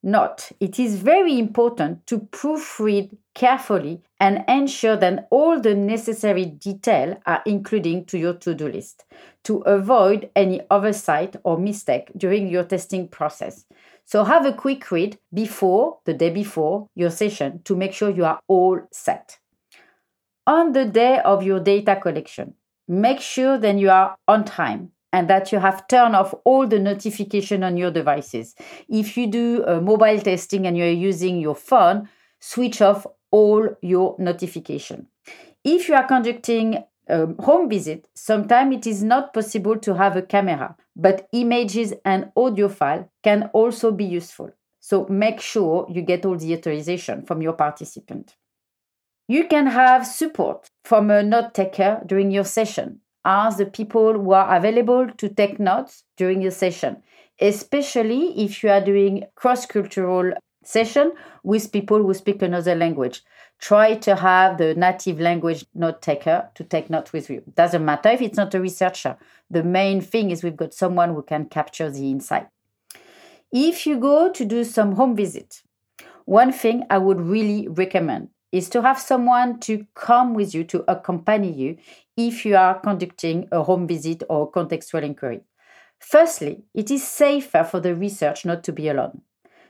Note, 0.04 0.52
it 0.60 0.80
is 0.80 0.96
very 0.96 1.40
important 1.40 2.06
to 2.06 2.20
proofread 2.20 3.18
carefully 3.34 4.04
and 4.20 4.44
ensure 4.48 4.96
that 4.96 5.28
all 5.32 5.60
the 5.60 5.74
necessary 5.74 6.46
detail 6.46 7.20
are 7.26 7.42
included 7.46 8.08
to 8.08 8.18
your 8.18 8.34
to-do 8.34 8.70
list 8.70 9.06
to 9.44 9.58
avoid 9.60 10.30
any 10.36 10.62
oversight 10.70 11.36
or 11.44 11.58
mistake 11.58 12.12
during 12.16 12.48
your 12.48 12.64
testing 12.64 13.08
process. 13.08 13.66
So 14.06 14.24
have 14.24 14.46
a 14.46 14.54
quick 14.54 14.90
read 14.92 15.18
before 15.34 15.98
the 16.06 16.14
day 16.14 16.30
before 16.30 16.88
your 16.96 17.10
session 17.10 17.62
to 17.66 17.76
make 17.76 17.94
sure 17.94 18.10
you 18.10 18.24
are 18.26 18.40
all 18.48 18.80
set. 18.92 19.40
On 20.46 20.72
the 20.72 20.86
day 20.86 21.20
of 21.20 21.44
your 21.44 21.60
data 21.60 21.96
collection, 21.96 22.54
make 22.88 23.20
sure 23.20 23.58
that 23.58 23.78
you 23.78 23.90
are 23.90 24.16
on 24.28 24.46
time 24.46 24.92
and 25.18 25.28
that 25.32 25.52
you 25.52 25.58
have 25.58 25.88
turned 25.88 26.16
off 26.16 26.32
all 26.44 26.68
the 26.68 26.78
notification 26.78 27.64
on 27.64 27.76
your 27.76 27.90
devices. 27.90 28.54
If 28.88 29.18
you 29.18 29.26
do 29.26 29.66
uh, 29.66 29.82
mobile 29.82 30.20
testing 30.20 30.68
and 30.68 30.78
you're 30.78 30.92
using 30.92 31.42
your 31.42 31.56
phone, 31.56 32.08
switch 32.40 32.84
off 32.84 33.08
all 33.32 33.68
your 33.82 34.16
notification. 34.20 35.08
If 35.64 35.90
you 35.90 35.96
are 35.96 36.08
conducting 36.08 36.84
a 37.10 37.26
home 37.42 37.68
visit, 37.68 38.08
sometimes 38.14 38.76
it 38.76 38.86
is 38.86 39.02
not 39.04 39.34
possible 39.34 39.80
to 39.80 39.96
have 39.96 40.16
a 40.16 40.22
camera, 40.22 40.76
but 40.96 41.28
images 41.34 41.96
and 42.06 42.32
audio 42.36 42.70
file 42.70 43.10
can 43.24 43.50
also 43.54 43.92
be 43.92 44.06
useful. 44.06 44.52
So 44.80 45.08
make 45.10 45.42
sure 45.42 45.88
you 45.90 46.04
get 46.04 46.28
all 46.28 46.38
the 46.38 46.54
authorization 46.54 47.26
from 47.26 47.42
your 47.42 47.54
participant. 47.54 48.36
You 49.28 49.48
can 49.48 49.66
have 49.66 50.06
support 50.06 50.70
from 50.84 51.10
a 51.10 51.24
note 51.24 51.56
taker 51.56 52.04
during 52.06 52.30
your 52.30 52.46
session 52.46 53.02
ask 53.28 53.58
the 53.58 53.66
people 53.66 54.14
who 54.14 54.32
are 54.32 54.56
available 54.56 55.10
to 55.18 55.28
take 55.28 55.60
notes 55.60 56.06
during 56.16 56.42
your 56.42 56.52
session, 56.52 57.04
especially 57.42 58.44
if 58.44 58.64
you 58.64 58.70
are 58.70 58.82
doing 58.84 59.26
cross-cultural 59.36 60.32
session 60.64 61.12
with 61.44 61.72
people 61.72 62.02
who 62.02 62.14
speak 62.14 62.42
another 62.42 62.74
language. 62.74 63.22
Try 63.60 63.96
to 63.96 64.16
have 64.16 64.58
the 64.58 64.76
native 64.76 65.20
language 65.20 65.66
note 65.74 66.02
taker 66.02 66.50
to 66.56 66.64
take 66.64 66.90
notes 66.90 67.12
with 67.12 67.30
you. 67.30 67.44
Doesn't 67.56 67.84
matter 67.84 68.10
if 68.10 68.22
it's 68.22 68.38
not 68.38 68.54
a 68.54 68.62
researcher. 68.62 69.18
The 69.50 69.64
main 69.64 70.00
thing 70.00 70.32
is 70.32 70.44
we've 70.44 70.56
got 70.56 70.74
someone 70.74 71.14
who 71.14 71.24
can 71.24 71.46
capture 71.46 71.90
the 71.90 72.10
insight. 72.10 72.48
If 73.52 73.88
you 73.88 73.98
go 74.00 74.32
to 74.32 74.46
do 74.46 74.64
some 74.64 74.94
home 74.94 75.16
visit, 75.16 75.64
one 76.26 76.52
thing 76.52 76.84
I 76.90 76.98
would 76.98 77.20
really 77.20 77.68
recommend 77.68 78.30
is 78.52 78.70
to 78.70 78.82
have 78.82 79.00
someone 79.00 79.60
to 79.60 79.86
come 79.94 80.34
with 80.34 80.54
you 80.54 80.64
to 80.64 80.84
accompany 80.90 81.52
you 81.52 81.78
if 82.16 82.46
you 82.46 82.56
are 82.56 82.80
conducting 82.80 83.48
a 83.52 83.64
home 83.64 83.88
visit 83.88 84.24
or 84.30 84.52
contextual 84.52 85.04
inquiry. 85.04 85.42
Firstly, 86.00 86.64
it 86.74 86.92
is 86.92 87.08
safer 87.08 87.64
for 87.64 87.80
the 87.80 87.96
research 87.96 88.46
not 88.46 88.64
to 88.64 88.72
be 88.72 88.88
alone. 88.88 89.22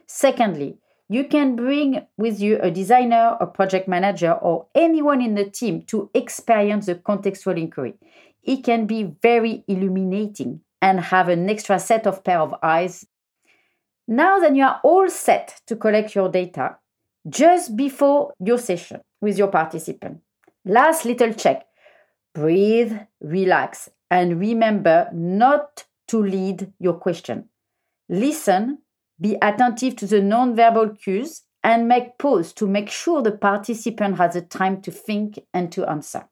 Secondly, 0.06 0.78
you 1.10 1.24
can 1.24 1.56
bring 1.56 2.06
with 2.18 2.40
you 2.40 2.60
a 2.62 2.70
designer, 2.70 3.38
a 3.40 3.48
project 3.48 3.88
manager, 3.88 4.34
or 4.34 4.68
anyone 4.76 5.22
in 5.22 5.36
the 5.36 5.50
team 5.50 5.82
to 5.84 6.10
experience 6.14 6.86
the 6.88 6.96
contextual 6.96 7.58
inquiry. 7.58 7.96
It 8.44 8.64
can 8.64 8.88
be 8.88 9.16
very 9.22 9.64
illuminating 9.68 10.62
and 10.82 11.00
have 11.00 11.30
an 11.30 11.50
extra 11.50 11.80
set 11.80 12.06
of 12.06 12.24
pair 12.24 12.40
of 12.40 12.56
eyes. 12.62 13.06
Now 14.08 14.40
that 14.40 14.56
you 14.56 14.64
are 14.64 14.80
all 14.84 15.10
set 15.10 15.62
to 15.68 15.76
collect 15.76 16.14
your 16.14 16.30
data, 16.30 16.78
just 17.30 17.76
before 17.76 18.34
your 18.40 18.58
session 18.58 19.02
with 19.22 19.38
your 19.38 19.48
participant. 19.48 20.22
Last 20.66 21.06
little 21.06 21.34
check 21.34 21.66
breathe, 22.34 22.94
relax, 23.20 23.90
and 24.12 24.40
remember 24.40 25.10
not 25.12 25.86
to 26.08 26.22
lead 26.22 26.72
your 26.80 26.94
question. 26.94 27.50
Listen, 28.10 28.78
be 29.20 29.36
attentive 29.42 29.96
to 29.96 30.06
the 30.06 30.22
non-verbal 30.22 30.90
cues, 30.90 31.42
and 31.64 31.88
make 31.88 32.18
pause 32.18 32.54
to 32.54 32.66
make 32.66 32.90
sure 32.90 33.22
the 33.22 33.32
participant 33.32 34.18
has 34.18 34.36
the 34.36 34.42
time 34.42 34.82
to 34.82 34.92
think 34.92 35.38
and 35.54 35.72
to 35.72 35.86
answer. 35.90 36.30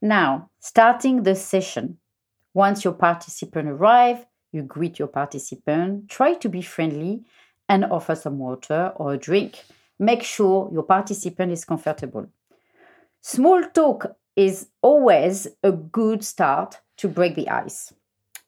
Now, 0.00 0.50
starting 0.60 1.22
the 1.22 1.34
session. 1.34 1.98
Once 2.54 2.84
your 2.84 2.92
participant 2.92 3.68
arrive, 3.68 4.26
you 4.52 4.62
greet 4.62 4.98
your 4.98 5.08
participant, 5.08 6.08
try 6.08 6.34
to 6.34 6.48
be 6.48 6.60
friendly, 6.60 7.24
and 7.72 7.86
offer 7.86 8.14
some 8.14 8.38
water 8.38 8.92
or 8.96 9.14
a 9.14 9.16
drink. 9.16 9.64
Make 9.98 10.22
sure 10.22 10.68
your 10.70 10.82
participant 10.82 11.52
is 11.52 11.64
comfortable. 11.64 12.26
Small 13.22 13.64
talk 13.72 14.14
is 14.36 14.68
always 14.82 15.48
a 15.62 15.72
good 15.72 16.22
start 16.22 16.80
to 16.98 17.08
break 17.08 17.34
the 17.34 17.48
ice. 17.48 17.94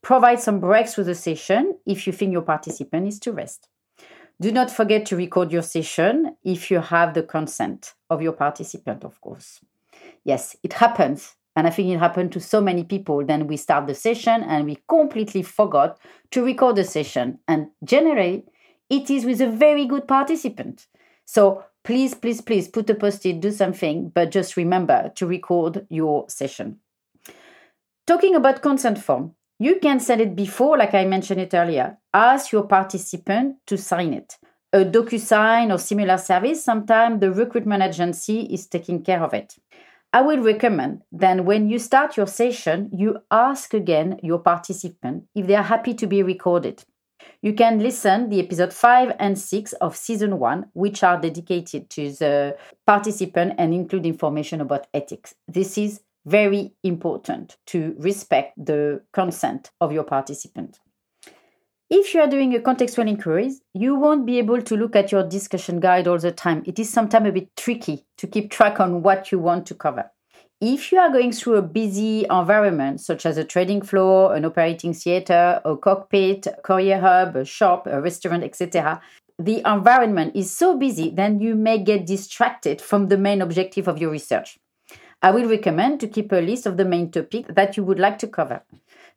Provide 0.03 0.41
some 0.41 0.61
breaks 0.61 0.99
with 0.99 1.07
the 1.07 1.15
session 1.15 1.79
if 1.87 2.07
you 2.07 2.13
think 2.13 2.33
your 2.33 2.43
participant 2.43 3.09
is 3.09 3.19
to 3.21 3.33
rest. 3.33 3.69
Do 4.43 4.53
not 4.53 4.71
forget 4.71 5.07
to 5.07 5.17
record 5.17 5.51
your 5.51 5.63
session 5.63 6.37
if 6.45 6.71
you 6.71 6.81
have 6.81 7.15
the 7.15 7.23
consent 7.23 7.95
of 8.11 8.21
your 8.21 8.33
participant, 8.33 9.05
of 9.05 9.19
course. 9.23 9.61
Yes, 10.23 10.55
it 10.63 10.75
happens. 10.75 11.35
And 11.57 11.67
I 11.67 11.71
think 11.71 11.89
it 11.89 11.99
happened 11.99 12.33
to 12.33 12.41
so 12.41 12.61
many 12.61 12.85
people. 12.85 13.25
Then 13.25 13.47
we 13.47 13.57
start 13.57 13.87
the 13.87 13.95
session 13.95 14.43
and 14.43 14.67
we 14.67 14.81
completely 14.87 15.43
forgot 15.43 15.99
to 16.33 16.45
record 16.45 16.77
the 16.77 16.85
session. 16.85 17.39
And 17.49 17.69
generally, 17.85 18.45
it 18.95 19.11
is 19.11 19.25
with 19.25 19.41
a 19.41 19.51
very 19.51 19.87
good 19.87 20.07
participant. 20.07 20.87
So 21.25 21.65
please, 21.83 22.15
please, 22.15 22.41
please 22.41 22.69
put 22.69 22.89
a 22.91 22.95
post 22.95 23.27
it, 23.27 23.41
do 23.41 23.51
something, 23.51 24.11
but 24.15 24.31
just 24.31 24.57
remember 24.57 25.11
to 25.17 25.27
record 25.27 25.87
your 25.91 26.29
session. 26.29 26.79
Talking 28.07 28.35
about 28.35 28.63
consent 28.63 28.99
form, 28.99 29.35
you 29.59 29.79
can 29.81 29.99
send 29.99 30.21
it 30.21 30.37
before, 30.37 30.77
like 30.79 30.95
I 30.95 31.05
mentioned 31.05 31.41
it 31.41 31.55
earlier. 31.55 31.99
Ask 32.13 32.53
your 32.53 32.65
participant 32.65 33.57
to 33.67 33.77
sign 33.77 34.13
it. 34.13 34.37
A 34.73 34.85
DocuSign 34.85 35.73
or 35.73 35.79
similar 35.79 36.19
service, 36.19 36.65
sometimes 36.65 37.21
the 37.21 37.33
recruitment 37.33 37.83
agency 37.83 38.43
is 38.43 38.67
taking 38.67 39.03
care 39.03 39.23
of 39.23 39.33
it. 39.33 39.57
I 40.13 40.23
will 40.23 40.41
recommend 40.41 41.03
then 41.11 41.45
when 41.45 41.69
you 41.69 41.79
start 41.79 42.17
your 42.17 42.27
session, 42.27 42.91
you 42.93 43.19
ask 43.31 43.75
again 43.75 44.21
your 44.23 44.39
participant 44.39 45.25
if 45.35 45.47
they 45.47 45.57
are 45.57 45.63
happy 45.63 45.95
to 45.95 46.07
be 46.07 46.23
recorded. 46.23 46.85
You 47.43 47.53
can 47.53 47.79
listen 47.79 48.31
the 48.31 48.41
episode 48.41 48.73
5 48.73 49.17
and 49.19 49.39
6 49.39 49.73
of 49.75 49.97
season 49.97 50.39
1 50.39 50.71
which 50.73 51.03
are 51.03 51.21
dedicated 51.21 51.91
to 51.91 52.11
the 52.13 52.57
participant 52.87 53.55
and 53.59 53.75
include 53.75 54.07
information 54.07 54.61
about 54.61 54.87
ethics. 54.95 55.35
This 55.47 55.77
is 55.77 56.01
very 56.27 56.73
important 56.83 57.57
to 57.67 57.95
respect 57.99 58.53
the 58.57 59.03
consent 59.13 59.71
of 59.81 59.93
your 59.93 60.05
participant. 60.05 60.81
If 61.91 62.15
you 62.15 62.21
are 62.21 62.27
doing 62.27 62.55
a 62.55 62.61
contextual 62.61 63.09
inquiries, 63.09 63.61
you 63.75 63.95
won't 63.95 64.25
be 64.25 64.39
able 64.39 64.63
to 64.63 64.77
look 64.77 64.97
at 64.97 65.13
your 65.13 65.23
discussion 65.23 65.81
guide 65.81 66.09
all 66.09 66.19
the 66.19 66.33
time. 66.33 66.63
It 66.67 66.79
is 66.79 66.91
sometimes 66.91 67.29
a 67.29 67.33
bit 67.33 67.55
tricky 67.57 68.07
to 68.17 68.27
keep 68.27 68.51
track 68.51 68.81
on 68.81 69.03
what 69.03 69.31
you 69.31 69.39
want 69.39 69.67
to 69.67 69.75
cover. 69.75 70.11
If 70.67 70.93
you 70.93 70.99
are 70.99 71.13
going 71.13 71.33
through 71.33 71.57
a 71.57 71.63
busy 71.63 72.25
environment, 72.31 72.99
such 73.03 73.27
as 73.27 73.37
a 73.37 73.45
trading 73.45 73.83
floor, 73.83 74.35
an 74.35 74.47
operating 74.47 74.95
theater, 74.95 75.61
a 75.63 75.77
cockpit, 75.77 76.47
a 76.47 76.57
courier 76.63 77.01
hub, 77.01 77.37
a 77.37 77.45
shop, 77.45 77.87
a 77.87 78.01
restaurant, 78.01 78.43
etc., 78.43 79.03
the 79.39 79.61
environment 79.71 80.35
is 80.35 80.51
so 80.51 80.79
busy, 80.79 81.11
then 81.11 81.39
you 81.39 81.55
may 81.55 81.77
get 81.77 82.07
distracted 82.07 82.81
from 82.81 83.09
the 83.09 83.19
main 83.19 83.43
objective 83.43 83.89
of 83.89 83.99
your 83.99 84.11
research. 84.11 84.59
I 85.21 85.33
will 85.33 85.51
recommend 85.51 86.01
to 86.01 86.09
keep 86.09 86.33
a 86.33 86.37
list 86.37 86.65
of 86.65 86.79
the 86.79 86.87
main 86.87 87.11
topics 87.11 87.51
that 87.53 87.77
you 87.77 87.85
would 87.85 87.99
like 87.99 88.17
to 88.21 88.27
cover. 88.27 88.63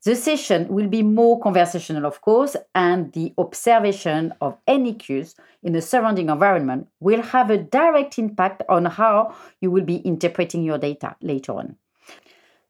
The 0.06 0.16
session 0.16 0.68
will 0.70 0.88
be 0.88 1.02
more 1.02 1.40
conversational, 1.40 2.06
of 2.06 2.22
course, 2.22 2.56
and 2.76 3.12
the 3.14 3.34
observation 3.38 4.34
of 4.40 4.58
any 4.68 4.94
cues 4.94 5.36
in 5.64 5.74
the 5.74 5.82
surrounding 5.82 6.30
environment 6.30 6.88
will 7.00 7.22
have 7.22 7.50
a 7.50 7.58
direct 7.58 8.20
impact 8.20 8.64
on 8.70 8.86
how 8.86 9.36
you 9.60 9.72
will 9.72 9.84
be 9.84 9.98
interpreting 9.98 10.64
your 10.64 10.78
data 10.78 11.16
later 11.22 11.54
on. 11.54 11.78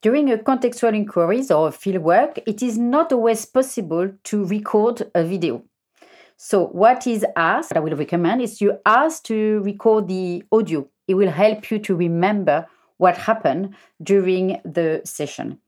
During 0.01 0.31
a 0.31 0.37
contextual 0.37 0.95
inquiries 0.95 1.51
or 1.51 1.69
fieldwork, 1.69 2.41
it 2.45 2.63
is 2.63 2.77
not 2.77 3.11
always 3.11 3.45
possible 3.45 4.13
to 4.23 4.45
record 4.45 5.11
a 5.13 5.23
video. 5.23 5.63
So, 6.37 6.67
what 6.67 7.07
is 7.07 7.25
asked, 7.35 7.75
I 7.75 7.79
will 7.79 7.95
recommend, 7.95 8.41
is 8.41 8.61
you 8.61 8.77
ask 8.85 9.23
to 9.23 9.59
record 9.63 10.07
the 10.07 10.43
audio. 10.51 10.87
It 11.07 11.15
will 11.15 11.31
help 11.31 11.71
you 11.71 11.79
to 11.79 11.95
remember 11.95 12.67
what 12.97 13.17
happened 13.17 13.75
during 14.01 14.61
the 14.63 15.01
session. 15.03 15.59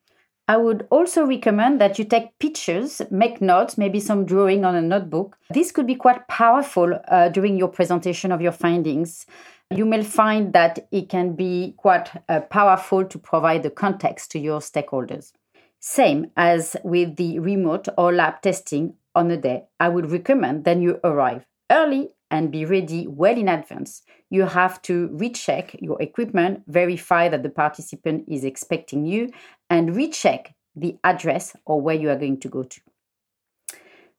I 0.50 0.58
would 0.58 0.88
also 0.89 1.27
recommend 1.27 1.79
that 1.79 2.00
you 2.00 2.06
take 2.06 2.39
pictures, 2.39 3.03
make 3.12 3.39
notes, 3.39 3.77
maybe 3.77 4.00
some 4.00 4.25
drawing 4.25 4.65
on 4.65 4.74
a 4.74 4.82
notebook. 4.82 5.38
This 5.51 5.72
could 5.72 5.86
be 5.86 5.94
quite 5.94 6.27
powerful 6.27 7.00
uh, 7.08 7.29
during 7.29 7.56
your 7.56 7.68
presentation 7.68 8.32
of 8.32 8.41
your 8.41 8.51
findings. 8.51 9.27
You 9.70 9.86
may 9.86 10.03
find 10.03 10.51
that 10.53 10.88
it 10.91 11.08
can 11.08 11.36
be 11.36 11.75
quite 11.77 12.10
uh, 12.27 12.39
powerful 12.39 13.06
to 13.06 13.20
provide 13.20 13.62
the 13.62 13.70
context 13.70 14.32
to 14.32 14.39
your 14.39 14.60
stakeholders. 14.60 15.34
Same 15.79 16.32
as 16.36 16.75
with 16.84 17.18
the 17.18 17.38
remote 17.38 17.88
or 17.96 18.12
lab 18.12 18.41
testing 18.41 18.96
on 19.13 19.27
the 19.27 19.38
day, 19.38 19.65
I 19.79 19.89
would 19.89 20.10
recommend 20.10 20.65
that 20.65 20.79
you 20.79 21.00
arrive 21.03 21.46
early 21.70 22.10
and 22.32 22.51
be 22.51 22.65
ready 22.65 23.08
well 23.08 23.38
in 23.38 23.48
advance. 23.48 24.01
You 24.29 24.44
have 24.44 24.82
to 24.84 25.10
recheck 25.12 25.75
your 25.79 26.01
equipment, 26.01 26.63
verify 26.68 27.29
that 27.29 27.44
the 27.44 27.50
participant 27.50 28.25
is 28.27 28.44
expecting 28.44 29.06
you, 29.06 29.32
and 29.70 29.96
recheck 29.96 30.56
the 30.76 30.98
address 31.04 31.56
or 31.66 31.82
where 31.82 31.96
you 31.96 32.10
are 32.10 32.16
going 32.16 32.40
to 32.40 32.50
go 32.50 32.64
to. 32.64 32.82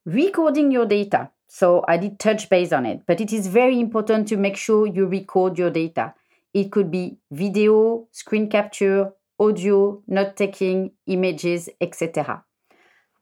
Recording 0.07 0.71
your 0.71 0.87
data. 0.87 1.30
So 1.49 1.85
I 1.88 1.97
did 1.97 2.19
touch 2.19 2.49
base 2.49 2.73
on 2.73 2.87
it, 2.87 3.02
but 3.07 3.21
it 3.21 3.33
is 3.33 3.49
very 3.49 3.80
important 3.80 4.28
to 4.28 4.37
make 4.37 4.57
sure 4.57 4.87
you 4.87 5.07
record 5.07 5.59
your 5.59 5.71
data. 5.71 6.14
It 6.54 6.71
could 6.71 6.90
be 6.90 7.19
video, 7.30 8.07
screen 8.12 8.49
capture, 8.49 9.12
audio, 9.38 10.02
note 10.07 10.37
taking, 10.37 10.92
images, 11.07 11.69
etc. 11.80 12.45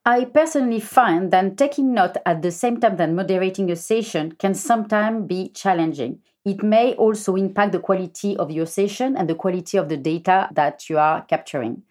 I 0.05 0.25
personally 0.25 0.81
find 0.81 1.31
that 1.33 1.57
taking 1.57 1.93
note 1.93 2.17
at 2.25 2.43
the 2.43 2.51
same 2.51 2.81
time 2.81 2.97
that 2.97 3.11
moderating 3.11 3.71
a 3.71 3.77
session 3.77 4.33
can 4.33 4.55
sometimes 4.55 5.27
be 5.27 5.51
challenging. 5.51 6.21
It 6.45 6.63
may 6.63 6.95
also 6.95 7.37
impact 7.37 7.73
the 7.73 7.81
quality 7.81 8.37
of 8.37 8.51
your 8.51 8.67
session 8.67 9.17
and 9.17 9.29
the 9.29 9.35
quality 9.35 9.77
of 9.77 9.89
the 9.89 9.99
data 9.99 10.49
that 10.53 10.89
you 10.89 10.97
are 10.97 11.23
capturing. 11.23 11.83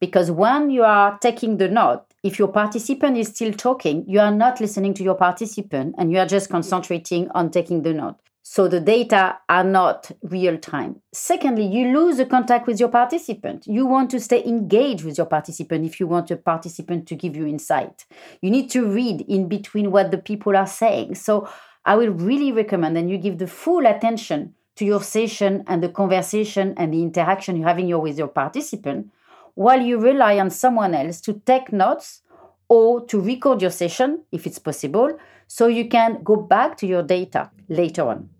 Because 0.00 0.30
when 0.30 0.70
you 0.70 0.82
are 0.82 1.18
taking 1.18 1.58
the 1.58 1.68
note, 1.68 2.04
if 2.22 2.38
your 2.38 2.48
participant 2.48 3.16
is 3.16 3.28
still 3.28 3.52
talking, 3.52 4.04
you 4.08 4.18
are 4.20 4.30
not 4.30 4.60
listening 4.60 4.94
to 4.94 5.02
your 5.02 5.14
participant 5.14 5.94
and 5.98 6.10
you 6.10 6.18
are 6.18 6.26
just 6.26 6.48
concentrating 6.48 7.30
on 7.30 7.50
taking 7.50 7.82
the 7.82 7.92
note. 7.92 8.16
So 8.42 8.66
the 8.66 8.80
data 8.80 9.38
are 9.48 9.62
not 9.62 10.10
real 10.22 10.58
time. 10.58 11.02
Secondly, 11.12 11.66
you 11.66 11.96
lose 11.96 12.16
the 12.16 12.26
contact 12.26 12.66
with 12.66 12.80
your 12.80 12.88
participant. 12.88 13.66
You 13.66 13.86
want 13.86 14.10
to 14.10 14.20
stay 14.20 14.42
engaged 14.44 15.04
with 15.04 15.18
your 15.18 15.26
participant 15.26 15.84
if 15.84 16.00
you 16.00 16.06
want 16.06 16.30
a 16.30 16.36
participant 16.36 17.06
to 17.08 17.14
give 17.14 17.36
you 17.36 17.46
insight. 17.46 18.06
You 18.40 18.50
need 18.50 18.70
to 18.70 18.90
read 18.90 19.20
in 19.28 19.48
between 19.48 19.90
what 19.90 20.10
the 20.10 20.18
people 20.18 20.56
are 20.56 20.66
saying. 20.66 21.14
So 21.16 21.48
I 21.84 21.96
will 21.96 22.10
really 22.10 22.52
recommend 22.52 22.96
that 22.96 23.08
you 23.08 23.18
give 23.18 23.38
the 23.38 23.46
full 23.46 23.86
attention 23.86 24.54
to 24.76 24.84
your 24.84 25.02
session 25.02 25.62
and 25.66 25.82
the 25.82 25.88
conversation 25.88 26.74
and 26.76 26.92
the 26.92 27.02
interaction 27.02 27.56
you're 27.56 27.68
having 27.68 28.00
with 28.00 28.18
your 28.18 28.28
participant 28.28 29.10
while 29.54 29.80
you 29.80 29.98
rely 29.98 30.38
on 30.38 30.50
someone 30.50 30.94
else 30.94 31.20
to 31.22 31.34
take 31.44 31.72
notes 31.72 32.22
or 32.68 33.04
to 33.06 33.20
record 33.20 33.60
your 33.60 33.70
session 33.70 34.24
if 34.32 34.46
it's 34.46 34.58
possible 34.58 35.18
so 35.46 35.66
you 35.66 35.88
can 35.88 36.22
go 36.22 36.36
back 36.36 36.76
to 36.76 36.86
your 36.86 37.02
data 37.02 37.50
later 37.68 38.08
on. 38.08 38.30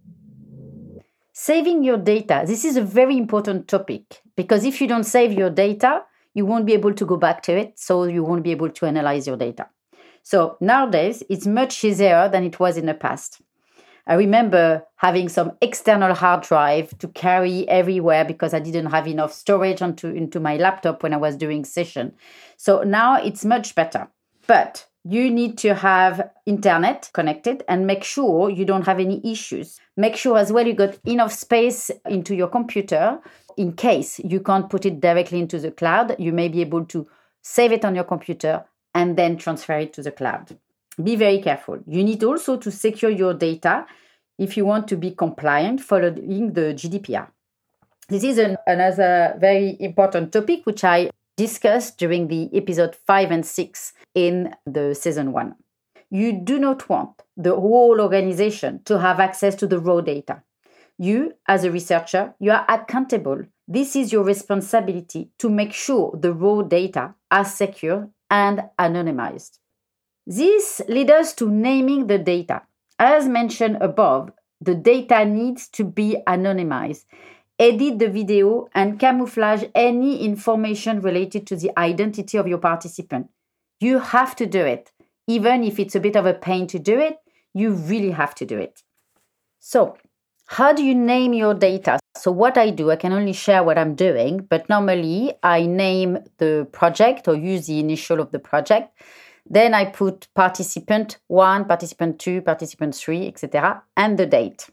Saving 1.33 1.83
your 1.83 1.97
data. 1.97 2.45
This 2.47 2.65
is 2.65 2.77
a 2.77 2.83
very 2.83 3.17
important 3.17 3.67
topic 3.67 4.23
because 4.37 4.65
if 4.65 4.81
you 4.81 4.87
don't 4.87 5.05
save 5.05 5.33
your 5.33 5.51
data, 5.51 6.03
you 6.35 6.47
won't 6.47 6.67
be 6.67 6.75
able 6.75 6.95
to 6.95 7.05
go 7.05 7.17
back 7.17 7.43
to 7.43 7.53
it, 7.57 7.79
so 7.79 8.05
you 8.05 8.23
won't 8.23 8.45
be 8.45 8.53
able 8.53 8.71
to 8.71 8.87
analyze 8.87 9.27
your 9.27 9.37
data. 9.37 9.69
So 10.23 10.57
nowadays, 10.61 11.23
it's 11.29 11.47
much 11.47 11.83
easier 11.83 12.29
than 12.29 12.45
it 12.45 12.61
was 12.61 12.77
in 12.77 12.87
the 12.87 12.95
past. 12.95 13.41
I 14.11 14.15
remember 14.15 14.85
having 14.97 15.29
some 15.29 15.53
external 15.61 16.15
hard 16.15 16.43
drive 16.43 16.99
to 16.99 17.07
carry 17.07 17.69
everywhere 17.69 18.25
because 18.25 18.53
I 18.53 18.59
didn't 18.59 18.91
have 18.91 19.07
enough 19.07 19.33
storage 19.33 19.83
onto, 19.83 20.09
into 20.09 20.41
my 20.41 20.57
laptop 20.57 21.05
when 21.05 21.15
I 21.15 21.17
was 21.17 21.37
doing 21.37 21.65
session. 21.65 22.15
So 22.57 22.83
now 22.83 23.23
it's 23.23 23.45
much 23.45 23.77
better. 23.77 24.09
But 24.49 24.85
you 25.05 25.31
need 25.31 25.59
to 25.59 25.75
have 25.75 26.29
internet 26.45 27.09
connected 27.15 27.63
and 27.69 27.87
make 27.87 28.03
sure 28.03 28.51
you 28.51 28.65
don't 28.65 28.85
have 28.85 28.99
any 28.99 29.21
issues. 29.25 29.79
Make 29.97 30.17
sure 30.17 30.39
as 30.39 30.53
well 30.53 30.67
you 30.67 30.75
got 30.75 30.99
enough 31.05 31.33
space 31.33 31.93
into 32.05 32.35
your 32.35 32.49
computer 32.49 33.21
in 33.57 33.75
case 33.75 34.19
you 34.19 34.41
can't 34.41 34.69
put 34.69 34.87
it 34.87 35.01
directly 35.01 35.39
into 35.39 35.61
the 35.61 35.71
cloud. 35.71 36.17
You 36.19 36.33
may 36.33 36.49
be 36.49 36.63
able 36.63 36.85
to 36.87 37.07
save 37.43 37.71
it 37.71 37.85
on 37.85 37.95
your 37.95 38.03
computer 38.03 38.65
and 38.93 39.17
then 39.17 39.37
transfer 39.37 39.79
it 39.79 39.93
to 39.93 40.03
the 40.03 40.11
cloud. 40.11 40.59
Be 41.03 41.17
very 41.17 41.41
careful. 41.41 41.79
You 41.87 42.05
need 42.05 42.23
also 42.25 42.57
to 42.57 42.71
secure 42.71 43.11
your 43.11 43.35
data 43.35 43.87
if 44.39 44.57
you 44.57 44.65
want 44.65 44.89
to 44.89 44.97
be 44.97 45.13
compliant 45.13 45.81
following 45.81 46.53
the 46.53 46.75
GDPR. 46.75 47.29
This 48.09 48.25
is 48.25 48.39
an, 48.39 48.57
another 48.67 49.37
very 49.39 49.77
important 49.79 50.33
topic 50.33 50.67
which 50.67 50.83
I 50.83 51.11
discussed 51.37 51.97
during 51.97 52.27
the 52.27 52.51
episode 52.53 52.97
5 53.07 53.31
and 53.31 53.47
6 53.47 53.93
in 54.15 54.53
the 54.67 54.95
season 54.95 55.33
1. 55.33 55.55
You 56.11 56.33
do 56.33 56.59
not 56.59 56.89
want 56.89 57.23
the 57.37 57.55
whole 57.55 58.01
organization 58.01 58.83
to 58.87 58.99
have 58.99 59.21
access 59.21 59.55
to 59.57 59.67
the 59.69 59.79
raw 59.79 60.01
data. 60.01 60.43
You, 60.99 61.35
as 61.47 61.63
a 61.63 61.71
researcher, 61.71 62.35
you 62.41 62.51
are 62.51 62.67
accountable. 62.69 63.45
This 63.69 63.95
is 63.95 64.13
your 64.13 64.25
responsibility 64.25 65.31
to 65.39 65.49
make 65.49 65.73
sure 65.73 66.19
the 66.21 66.35
raw 66.35 66.63
data 66.63 67.15
are 67.31 67.45
secure 67.45 68.11
and 68.29 68.65
anonymized. 68.79 69.60
This 70.27 70.81
leads 70.89 71.11
us 71.11 71.35
to 71.35 71.51
naming 71.51 72.07
the 72.07 72.19
data. 72.19 72.63
As 72.99 73.27
mentioned 73.27 73.79
above, 73.81 74.33
the 74.61 74.75
data 74.75 75.25
needs 75.25 75.69
to 75.69 75.85
be 75.85 76.19
anonymized. 76.27 77.05
Edit 77.59 77.99
the 77.99 78.09
video 78.09 78.69
and 78.75 78.99
camouflage 78.99 79.65
any 79.75 80.25
information 80.25 81.01
related 81.01 81.47
to 81.47 81.57
the 81.57 81.71
identity 81.79 82.39
of 82.39 82.47
your 82.47 82.59
participant. 82.59 83.29
You 83.81 83.99
have 83.99 84.37
to 84.37 84.47
do 84.47 84.61
it. 84.61 84.93
Even 85.27 85.63
if 85.65 85.79
it's 85.79 85.95
a 85.95 86.01
bit 86.01 86.17
of 86.17 86.27
a 86.27 86.35
pain 86.35 86.67
to 86.69 86.79
do 86.79 86.99
it, 86.99 87.19
you 87.55 87.73
really 87.73 88.11
have 88.11 88.35
to 88.37 88.47
do 88.47 88.59
it. 88.59 88.83
So, 89.59 89.97
how 90.47 90.73
do 90.73 90.83
you 90.83 90.95
name 90.95 91.33
your 91.33 91.55
data? 91.55 91.99
So, 92.17 92.31
what 92.31 92.59
I 92.59 92.71
do, 92.71 92.91
I 92.91 92.97
can 92.97 93.13
only 93.13 93.33
share 93.33 93.63
what 93.63 93.79
I'm 93.79 93.95
doing, 93.95 94.47
but 94.49 94.69
normally 94.69 95.35
I 95.43 95.67
name 95.67 96.19
the 96.39 96.67
project 96.73 97.29
or 97.29 97.35
use 97.35 97.67
the 97.67 97.79
initial 97.79 98.21
of 98.21 98.33
the 98.33 98.39
project. 98.39 98.93
Then 99.47 99.75
I 99.75 99.87
put 99.87 100.29
participant 100.35 101.19
one, 101.29 101.65
participant 101.65 102.19
two, 102.19 102.43
participant 102.43 102.95
three, 102.95 103.27
etc., 103.27 103.83
and 103.97 104.19
the 104.19 104.27
date. 104.27 104.69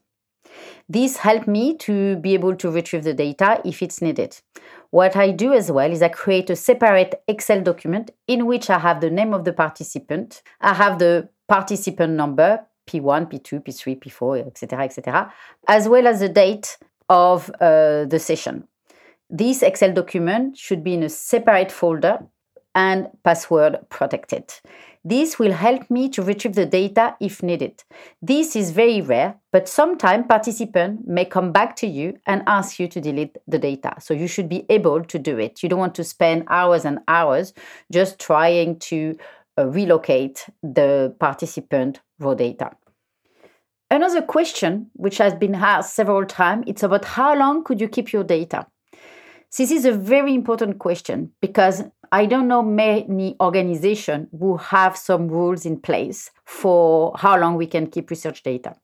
This 0.89 1.17
helped 1.17 1.47
me 1.47 1.75
to 1.77 2.15
be 2.17 2.33
able 2.33 2.55
to 2.55 2.71
retrieve 2.71 3.03
the 3.03 3.13
data 3.13 3.61
if 3.65 3.81
it's 3.81 4.01
needed. 4.01 4.39
What 4.89 5.15
I 5.15 5.31
do 5.31 5.53
as 5.53 5.71
well 5.71 5.91
is 5.91 6.01
I 6.01 6.09
create 6.09 6.49
a 6.49 6.55
separate 6.55 7.21
Excel 7.27 7.61
document 7.61 8.11
in 8.27 8.45
which 8.45 8.69
I 8.69 8.79
have 8.79 9.01
the 9.01 9.09
name 9.09 9.33
of 9.33 9.43
the 9.43 9.53
participant, 9.53 10.41
I 10.61 10.73
have 10.73 10.99
the 10.99 11.29
participant 11.47 12.13
number, 12.13 12.61
P1, 12.87 13.29
P2, 13.29 13.65
P3, 13.65 13.99
P4, 13.99 14.47
etc., 14.47 14.83
etc., 14.85 15.33
as 15.67 15.89
well 15.89 16.07
as 16.07 16.21
the 16.21 16.29
date 16.29 16.77
of 17.09 17.49
uh, 17.59 18.05
the 18.05 18.19
session. 18.19 18.67
This 19.29 19.61
Excel 19.61 19.93
document 19.93 20.57
should 20.57 20.83
be 20.83 20.93
in 20.93 21.03
a 21.03 21.09
separate 21.09 21.71
folder 21.71 22.19
and 22.77 23.07
password 23.23 23.79
protected. 23.89 24.53
This 25.03 25.39
will 25.39 25.53
help 25.53 25.89
me 25.89 26.09
to 26.09 26.21
retrieve 26.21 26.53
the 26.53 26.65
data 26.65 27.15
if 27.19 27.41
needed. 27.41 27.83
This 28.21 28.55
is 28.55 28.69
very 28.69 29.01
rare, 29.01 29.39
but 29.51 29.67
sometimes 29.67 30.27
participants 30.27 31.01
may 31.07 31.25
come 31.25 31.51
back 31.51 31.75
to 31.77 31.87
you 31.87 32.19
and 32.27 32.43
ask 32.45 32.79
you 32.79 32.87
to 32.89 33.01
delete 33.01 33.35
the 33.47 33.57
data. 33.57 33.95
So 33.99 34.13
you 34.13 34.27
should 34.27 34.47
be 34.47 34.65
able 34.69 35.03
to 35.05 35.17
do 35.17 35.39
it. 35.39 35.63
You 35.63 35.69
don't 35.69 35.79
want 35.79 35.95
to 35.95 36.03
spend 36.03 36.43
hours 36.49 36.85
and 36.85 36.99
hours 37.07 37.53
just 37.91 38.19
trying 38.19 38.77
to 38.91 39.17
uh, 39.57 39.65
relocate 39.65 40.45
the 40.61 41.15
participant 41.19 42.01
raw 42.19 42.35
data. 42.35 42.71
Another 43.89 44.21
question, 44.21 44.91
which 44.93 45.17
has 45.17 45.33
been 45.33 45.55
asked 45.55 45.95
several 45.95 46.25
times, 46.25 46.65
it's 46.67 46.83
about 46.83 47.05
how 47.05 47.33
long 47.35 47.63
could 47.63 47.81
you 47.81 47.87
keep 47.87 48.11
your 48.11 48.23
data? 48.23 48.67
This 49.57 49.71
is 49.71 49.85
a 49.85 49.93
very 49.93 50.35
important 50.35 50.77
question 50.77 51.31
because 51.41 51.83
I 52.11 52.25
don't 52.25 52.47
know 52.47 52.61
many 52.61 53.35
organizations 53.41 54.27
who 54.37 54.57
have 54.57 54.97
some 54.97 55.27
rules 55.27 55.65
in 55.65 55.79
place 55.79 56.31
for 56.45 57.13
how 57.17 57.37
long 57.37 57.55
we 57.55 57.67
can 57.67 57.87
keep 57.87 58.09
research 58.09 58.43
data. 58.43 58.75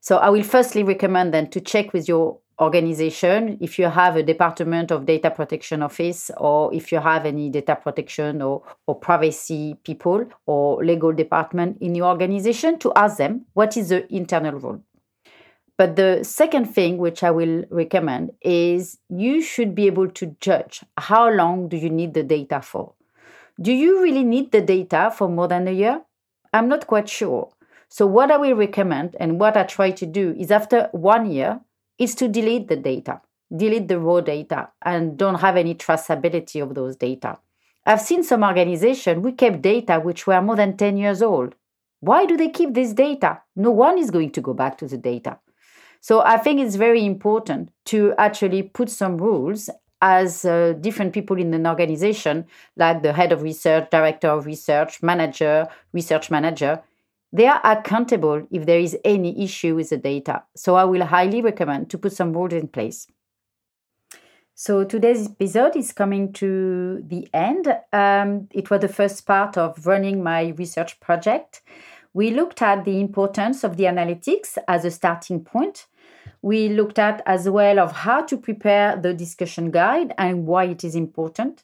So 0.00 0.16
I 0.16 0.30
will 0.30 0.42
firstly 0.42 0.82
recommend 0.82 1.32
then 1.32 1.50
to 1.50 1.60
check 1.60 1.92
with 1.92 2.08
your 2.08 2.38
organization 2.60 3.58
if 3.60 3.78
you 3.78 3.86
have 3.86 4.16
a 4.16 4.22
department 4.22 4.90
of 4.90 5.06
data 5.06 5.30
protection 5.30 5.82
office 5.82 6.30
or 6.36 6.72
if 6.74 6.92
you 6.92 6.98
have 6.98 7.24
any 7.26 7.50
data 7.50 7.76
protection 7.76 8.42
or, 8.42 8.62
or 8.86 8.94
privacy 8.94 9.76
people 9.84 10.24
or 10.46 10.84
legal 10.84 11.12
department 11.12 11.78
in 11.80 11.94
your 11.94 12.06
organization 12.06 12.78
to 12.78 12.92
ask 12.94 13.16
them 13.16 13.44
what 13.54 13.76
is 13.76 13.88
the 13.88 14.12
internal 14.14 14.58
rule 14.58 14.82
but 15.78 15.96
the 15.96 16.22
second 16.22 16.66
thing 16.66 16.98
which 16.98 17.22
i 17.22 17.30
will 17.30 17.64
recommend 17.70 18.30
is 18.40 18.98
you 19.08 19.40
should 19.40 19.74
be 19.74 19.86
able 19.86 20.08
to 20.08 20.36
judge 20.40 20.82
how 20.98 21.28
long 21.30 21.68
do 21.68 21.76
you 21.76 21.90
need 21.90 22.14
the 22.14 22.22
data 22.22 22.60
for 22.60 22.94
do 23.60 23.72
you 23.72 24.02
really 24.02 24.24
need 24.24 24.52
the 24.52 24.60
data 24.60 25.12
for 25.16 25.28
more 25.28 25.48
than 25.48 25.66
a 25.68 25.72
year 25.72 26.02
i'm 26.52 26.68
not 26.68 26.86
quite 26.86 27.08
sure 27.08 27.50
so 27.88 28.06
what 28.06 28.30
i 28.30 28.36
will 28.36 28.54
recommend 28.54 29.16
and 29.20 29.38
what 29.40 29.56
i 29.56 29.62
try 29.62 29.90
to 29.90 30.06
do 30.06 30.34
is 30.38 30.50
after 30.50 30.88
one 30.92 31.30
year 31.30 31.60
is 32.02 32.14
to 32.16 32.28
delete 32.28 32.68
the 32.68 32.76
data, 32.76 33.20
delete 33.54 33.88
the 33.88 33.98
raw 33.98 34.20
data, 34.20 34.70
and 34.82 35.16
don't 35.16 35.40
have 35.40 35.56
any 35.56 35.74
traceability 35.74 36.62
of 36.62 36.74
those 36.74 36.96
data. 36.96 37.38
I've 37.86 38.00
seen 38.00 38.22
some 38.22 38.44
organizations 38.44 39.22
who 39.22 39.32
kept 39.32 39.62
data 39.62 40.00
which 40.00 40.26
were 40.26 40.40
more 40.42 40.56
than 40.56 40.76
10 40.76 40.96
years 40.96 41.22
old. 41.22 41.54
Why 42.00 42.26
do 42.26 42.36
they 42.36 42.48
keep 42.48 42.74
this 42.74 42.92
data? 42.92 43.42
No 43.54 43.70
one 43.70 43.98
is 43.98 44.10
going 44.10 44.30
to 44.32 44.40
go 44.40 44.54
back 44.54 44.78
to 44.78 44.86
the 44.86 44.98
data. 44.98 45.38
So 46.02 46.20
I 46.20 46.36
think 46.36 46.60
it's 46.60 46.74
very 46.74 47.06
important 47.06 47.70
to 47.86 48.12
actually 48.18 48.64
put 48.64 48.90
some 48.90 49.16
rules 49.16 49.70
as 50.02 50.44
uh, 50.44 50.74
different 50.80 51.12
people 51.14 51.38
in 51.38 51.54
an 51.54 51.66
organization, 51.66 52.44
like 52.76 53.02
the 53.02 53.12
head 53.12 53.30
of 53.30 53.42
research, 53.42 53.88
director 53.88 54.28
of 54.28 54.44
research, 54.44 55.00
manager, 55.00 55.68
research 55.92 56.28
manager, 56.28 56.82
they 57.32 57.46
are 57.46 57.60
accountable 57.64 58.46
if 58.50 58.66
there 58.66 58.80
is 58.80 58.96
any 59.04 59.42
issue 59.42 59.76
with 59.76 59.90
the 59.90 59.96
data. 59.96 60.42
So 60.54 60.74
I 60.74 60.84
will 60.84 61.06
highly 61.06 61.40
recommend 61.40 61.88
to 61.90 61.98
put 61.98 62.12
some 62.12 62.32
rules 62.32 62.52
in 62.52 62.68
place. 62.68 63.06
So 64.54 64.84
today's 64.84 65.30
episode 65.30 65.76
is 65.76 65.92
coming 65.92 66.32
to 66.34 67.02
the 67.06 67.28
end. 67.32 67.74
Um, 67.92 68.48
it 68.50 68.70
was 68.70 68.80
the 68.80 68.88
first 68.88 69.24
part 69.24 69.56
of 69.56 69.86
running 69.86 70.22
my 70.22 70.48
research 70.58 71.00
project. 71.00 71.62
We 72.12 72.30
looked 72.30 72.60
at 72.60 72.84
the 72.84 73.00
importance 73.00 73.64
of 73.64 73.76
the 73.76 73.84
analytics 73.84 74.58
as 74.68 74.84
a 74.84 74.90
starting 74.90 75.42
point. 75.42 75.86
We 76.42 76.68
looked 76.68 76.98
at 76.98 77.22
as 77.24 77.48
well 77.48 77.78
of 77.78 77.92
how 77.92 78.22
to 78.22 78.36
prepare 78.36 78.96
the 78.96 79.14
discussion 79.14 79.70
guide 79.70 80.12
and 80.18 80.46
why 80.46 80.64
it 80.64 80.82
is 80.82 80.96
important. 80.96 81.62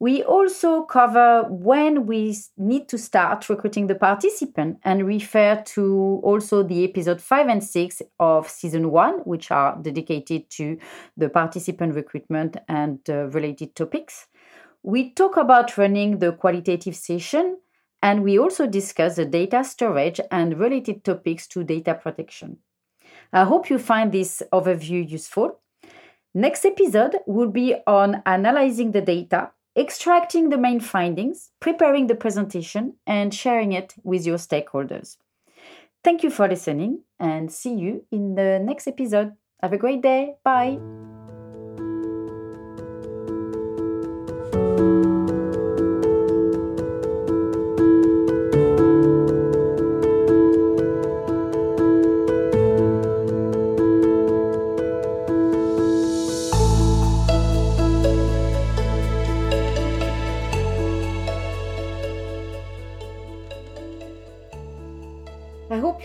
We 0.00 0.22
also 0.22 0.82
cover 0.82 1.44
when 1.48 2.06
we 2.06 2.36
need 2.56 2.88
to 2.88 2.98
start 2.98 3.48
recruiting 3.48 3.88
the 3.88 3.96
participant 3.96 4.78
and 4.84 5.06
refer 5.06 5.62
to 5.74 6.20
also 6.22 6.62
the 6.62 6.84
episode 6.84 7.20
5 7.20 7.48
and 7.48 7.64
6 7.64 8.02
of 8.20 8.48
season 8.48 8.92
1, 8.92 9.20
which 9.20 9.50
are 9.50 9.76
dedicated 9.80 10.50
to 10.50 10.78
the 11.16 11.28
participant 11.28 11.94
recruitment 11.94 12.56
and 12.68 13.00
uh, 13.08 13.26
related 13.28 13.74
topics. 13.74 14.26
We 14.84 15.10
talk 15.14 15.36
about 15.36 15.76
running 15.76 16.20
the 16.20 16.32
qualitative 16.32 16.94
session 16.94 17.58
and 18.00 18.22
we 18.22 18.38
also 18.38 18.68
discuss 18.68 19.16
the 19.16 19.24
data 19.24 19.64
storage 19.64 20.20
and 20.30 20.58
related 20.58 21.04
topics 21.04 21.48
to 21.48 21.64
data 21.64 21.94
protection. 21.94 22.58
I 23.32 23.44
hope 23.44 23.70
you 23.70 23.78
find 23.78 24.12
this 24.12 24.42
overview 24.52 25.08
useful. 25.08 25.60
Next 26.34 26.64
episode 26.64 27.16
will 27.26 27.50
be 27.50 27.76
on 27.86 28.22
analyzing 28.26 28.92
the 28.92 29.00
data 29.00 29.50
extracting 29.78 30.48
the 30.48 30.58
main 30.58 30.80
findings, 30.80 31.50
preparing 31.60 32.08
the 32.08 32.14
presentation, 32.14 32.94
and 33.06 33.32
sharing 33.32 33.72
it 33.72 33.94
with 34.02 34.26
your 34.26 34.36
stakeholders. 34.36 35.16
Thank 36.02 36.22
you 36.22 36.30
for 36.30 36.48
listening 36.48 37.02
and 37.20 37.50
see 37.50 37.74
you 37.74 38.04
in 38.10 38.34
the 38.34 38.58
next 38.58 38.88
episode. 38.88 39.32
Have 39.62 39.72
a 39.72 39.78
great 39.78 40.02
day. 40.02 40.34
Bye. 40.44 40.78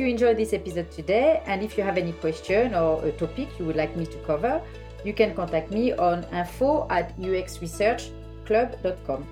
Enjoyed 0.10 0.36
this 0.36 0.52
episode 0.52 0.92
today, 0.92 1.42
and 1.46 1.64
if 1.64 1.78
you 1.78 1.86
have 1.86 1.98
any 1.98 2.12
question 2.12 2.76
or 2.76 3.02
a 3.06 3.14
topic 3.14 3.48
you 3.58 3.64
would 3.66 3.78
like 3.78 3.96
me 3.96 4.06
to 4.06 4.18
cover, 4.26 4.62
you 5.06 5.14
can 5.14 5.34
contact 5.34 5.72
me 5.72 5.94
on 5.94 6.26
info 6.34 6.86
at 6.90 7.18
uxresearchclub.com. 7.18 9.26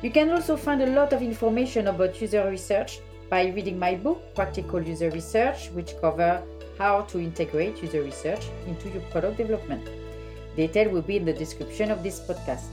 You 0.00 0.10
can 0.10 0.30
also 0.30 0.56
find 0.56 0.80
a 0.80 0.86
lot 0.86 1.12
of 1.12 1.20
information 1.20 1.88
about 1.88 2.18
user 2.18 2.48
research 2.48 3.00
by 3.28 3.48
reading 3.48 3.78
my 3.78 3.94
book, 3.94 4.34
Practical 4.34 4.82
User 4.82 5.10
Research, 5.10 5.68
which 5.72 5.92
cover 6.00 6.42
how 6.78 7.02
to 7.02 7.20
integrate 7.20 7.82
user 7.82 8.02
research 8.02 8.46
into 8.66 8.88
your 8.88 9.02
product 9.10 9.36
development. 9.36 9.86
Detail 10.56 10.88
will 10.88 11.02
be 11.02 11.18
in 11.18 11.26
the 11.26 11.32
description 11.34 11.90
of 11.90 12.02
this 12.02 12.20
podcast. 12.20 12.70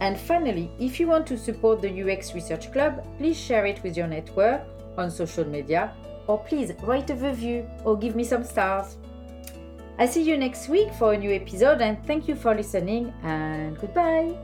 And 0.00 0.18
finally, 0.18 0.72
if 0.80 0.98
you 0.98 1.06
want 1.06 1.24
to 1.28 1.38
support 1.38 1.80
the 1.80 2.02
UX 2.02 2.34
Research 2.34 2.72
Club, 2.72 3.06
please 3.16 3.38
share 3.38 3.64
it 3.64 3.80
with 3.84 3.96
your 3.96 4.08
network 4.08 4.73
on 4.96 5.10
social 5.10 5.44
media 5.44 5.92
or 6.26 6.38
please 6.38 6.72
write 6.82 7.10
a 7.10 7.14
review 7.14 7.68
or 7.84 7.96
give 7.96 8.16
me 8.16 8.24
some 8.24 8.44
stars. 8.44 8.96
I 9.98 10.06
see 10.06 10.22
you 10.22 10.36
next 10.36 10.68
week 10.68 10.92
for 10.94 11.12
a 11.12 11.16
new 11.16 11.32
episode 11.32 11.80
and 11.80 12.04
thank 12.06 12.26
you 12.26 12.34
for 12.34 12.54
listening 12.54 13.12
and 13.22 13.78
goodbye. 13.78 14.34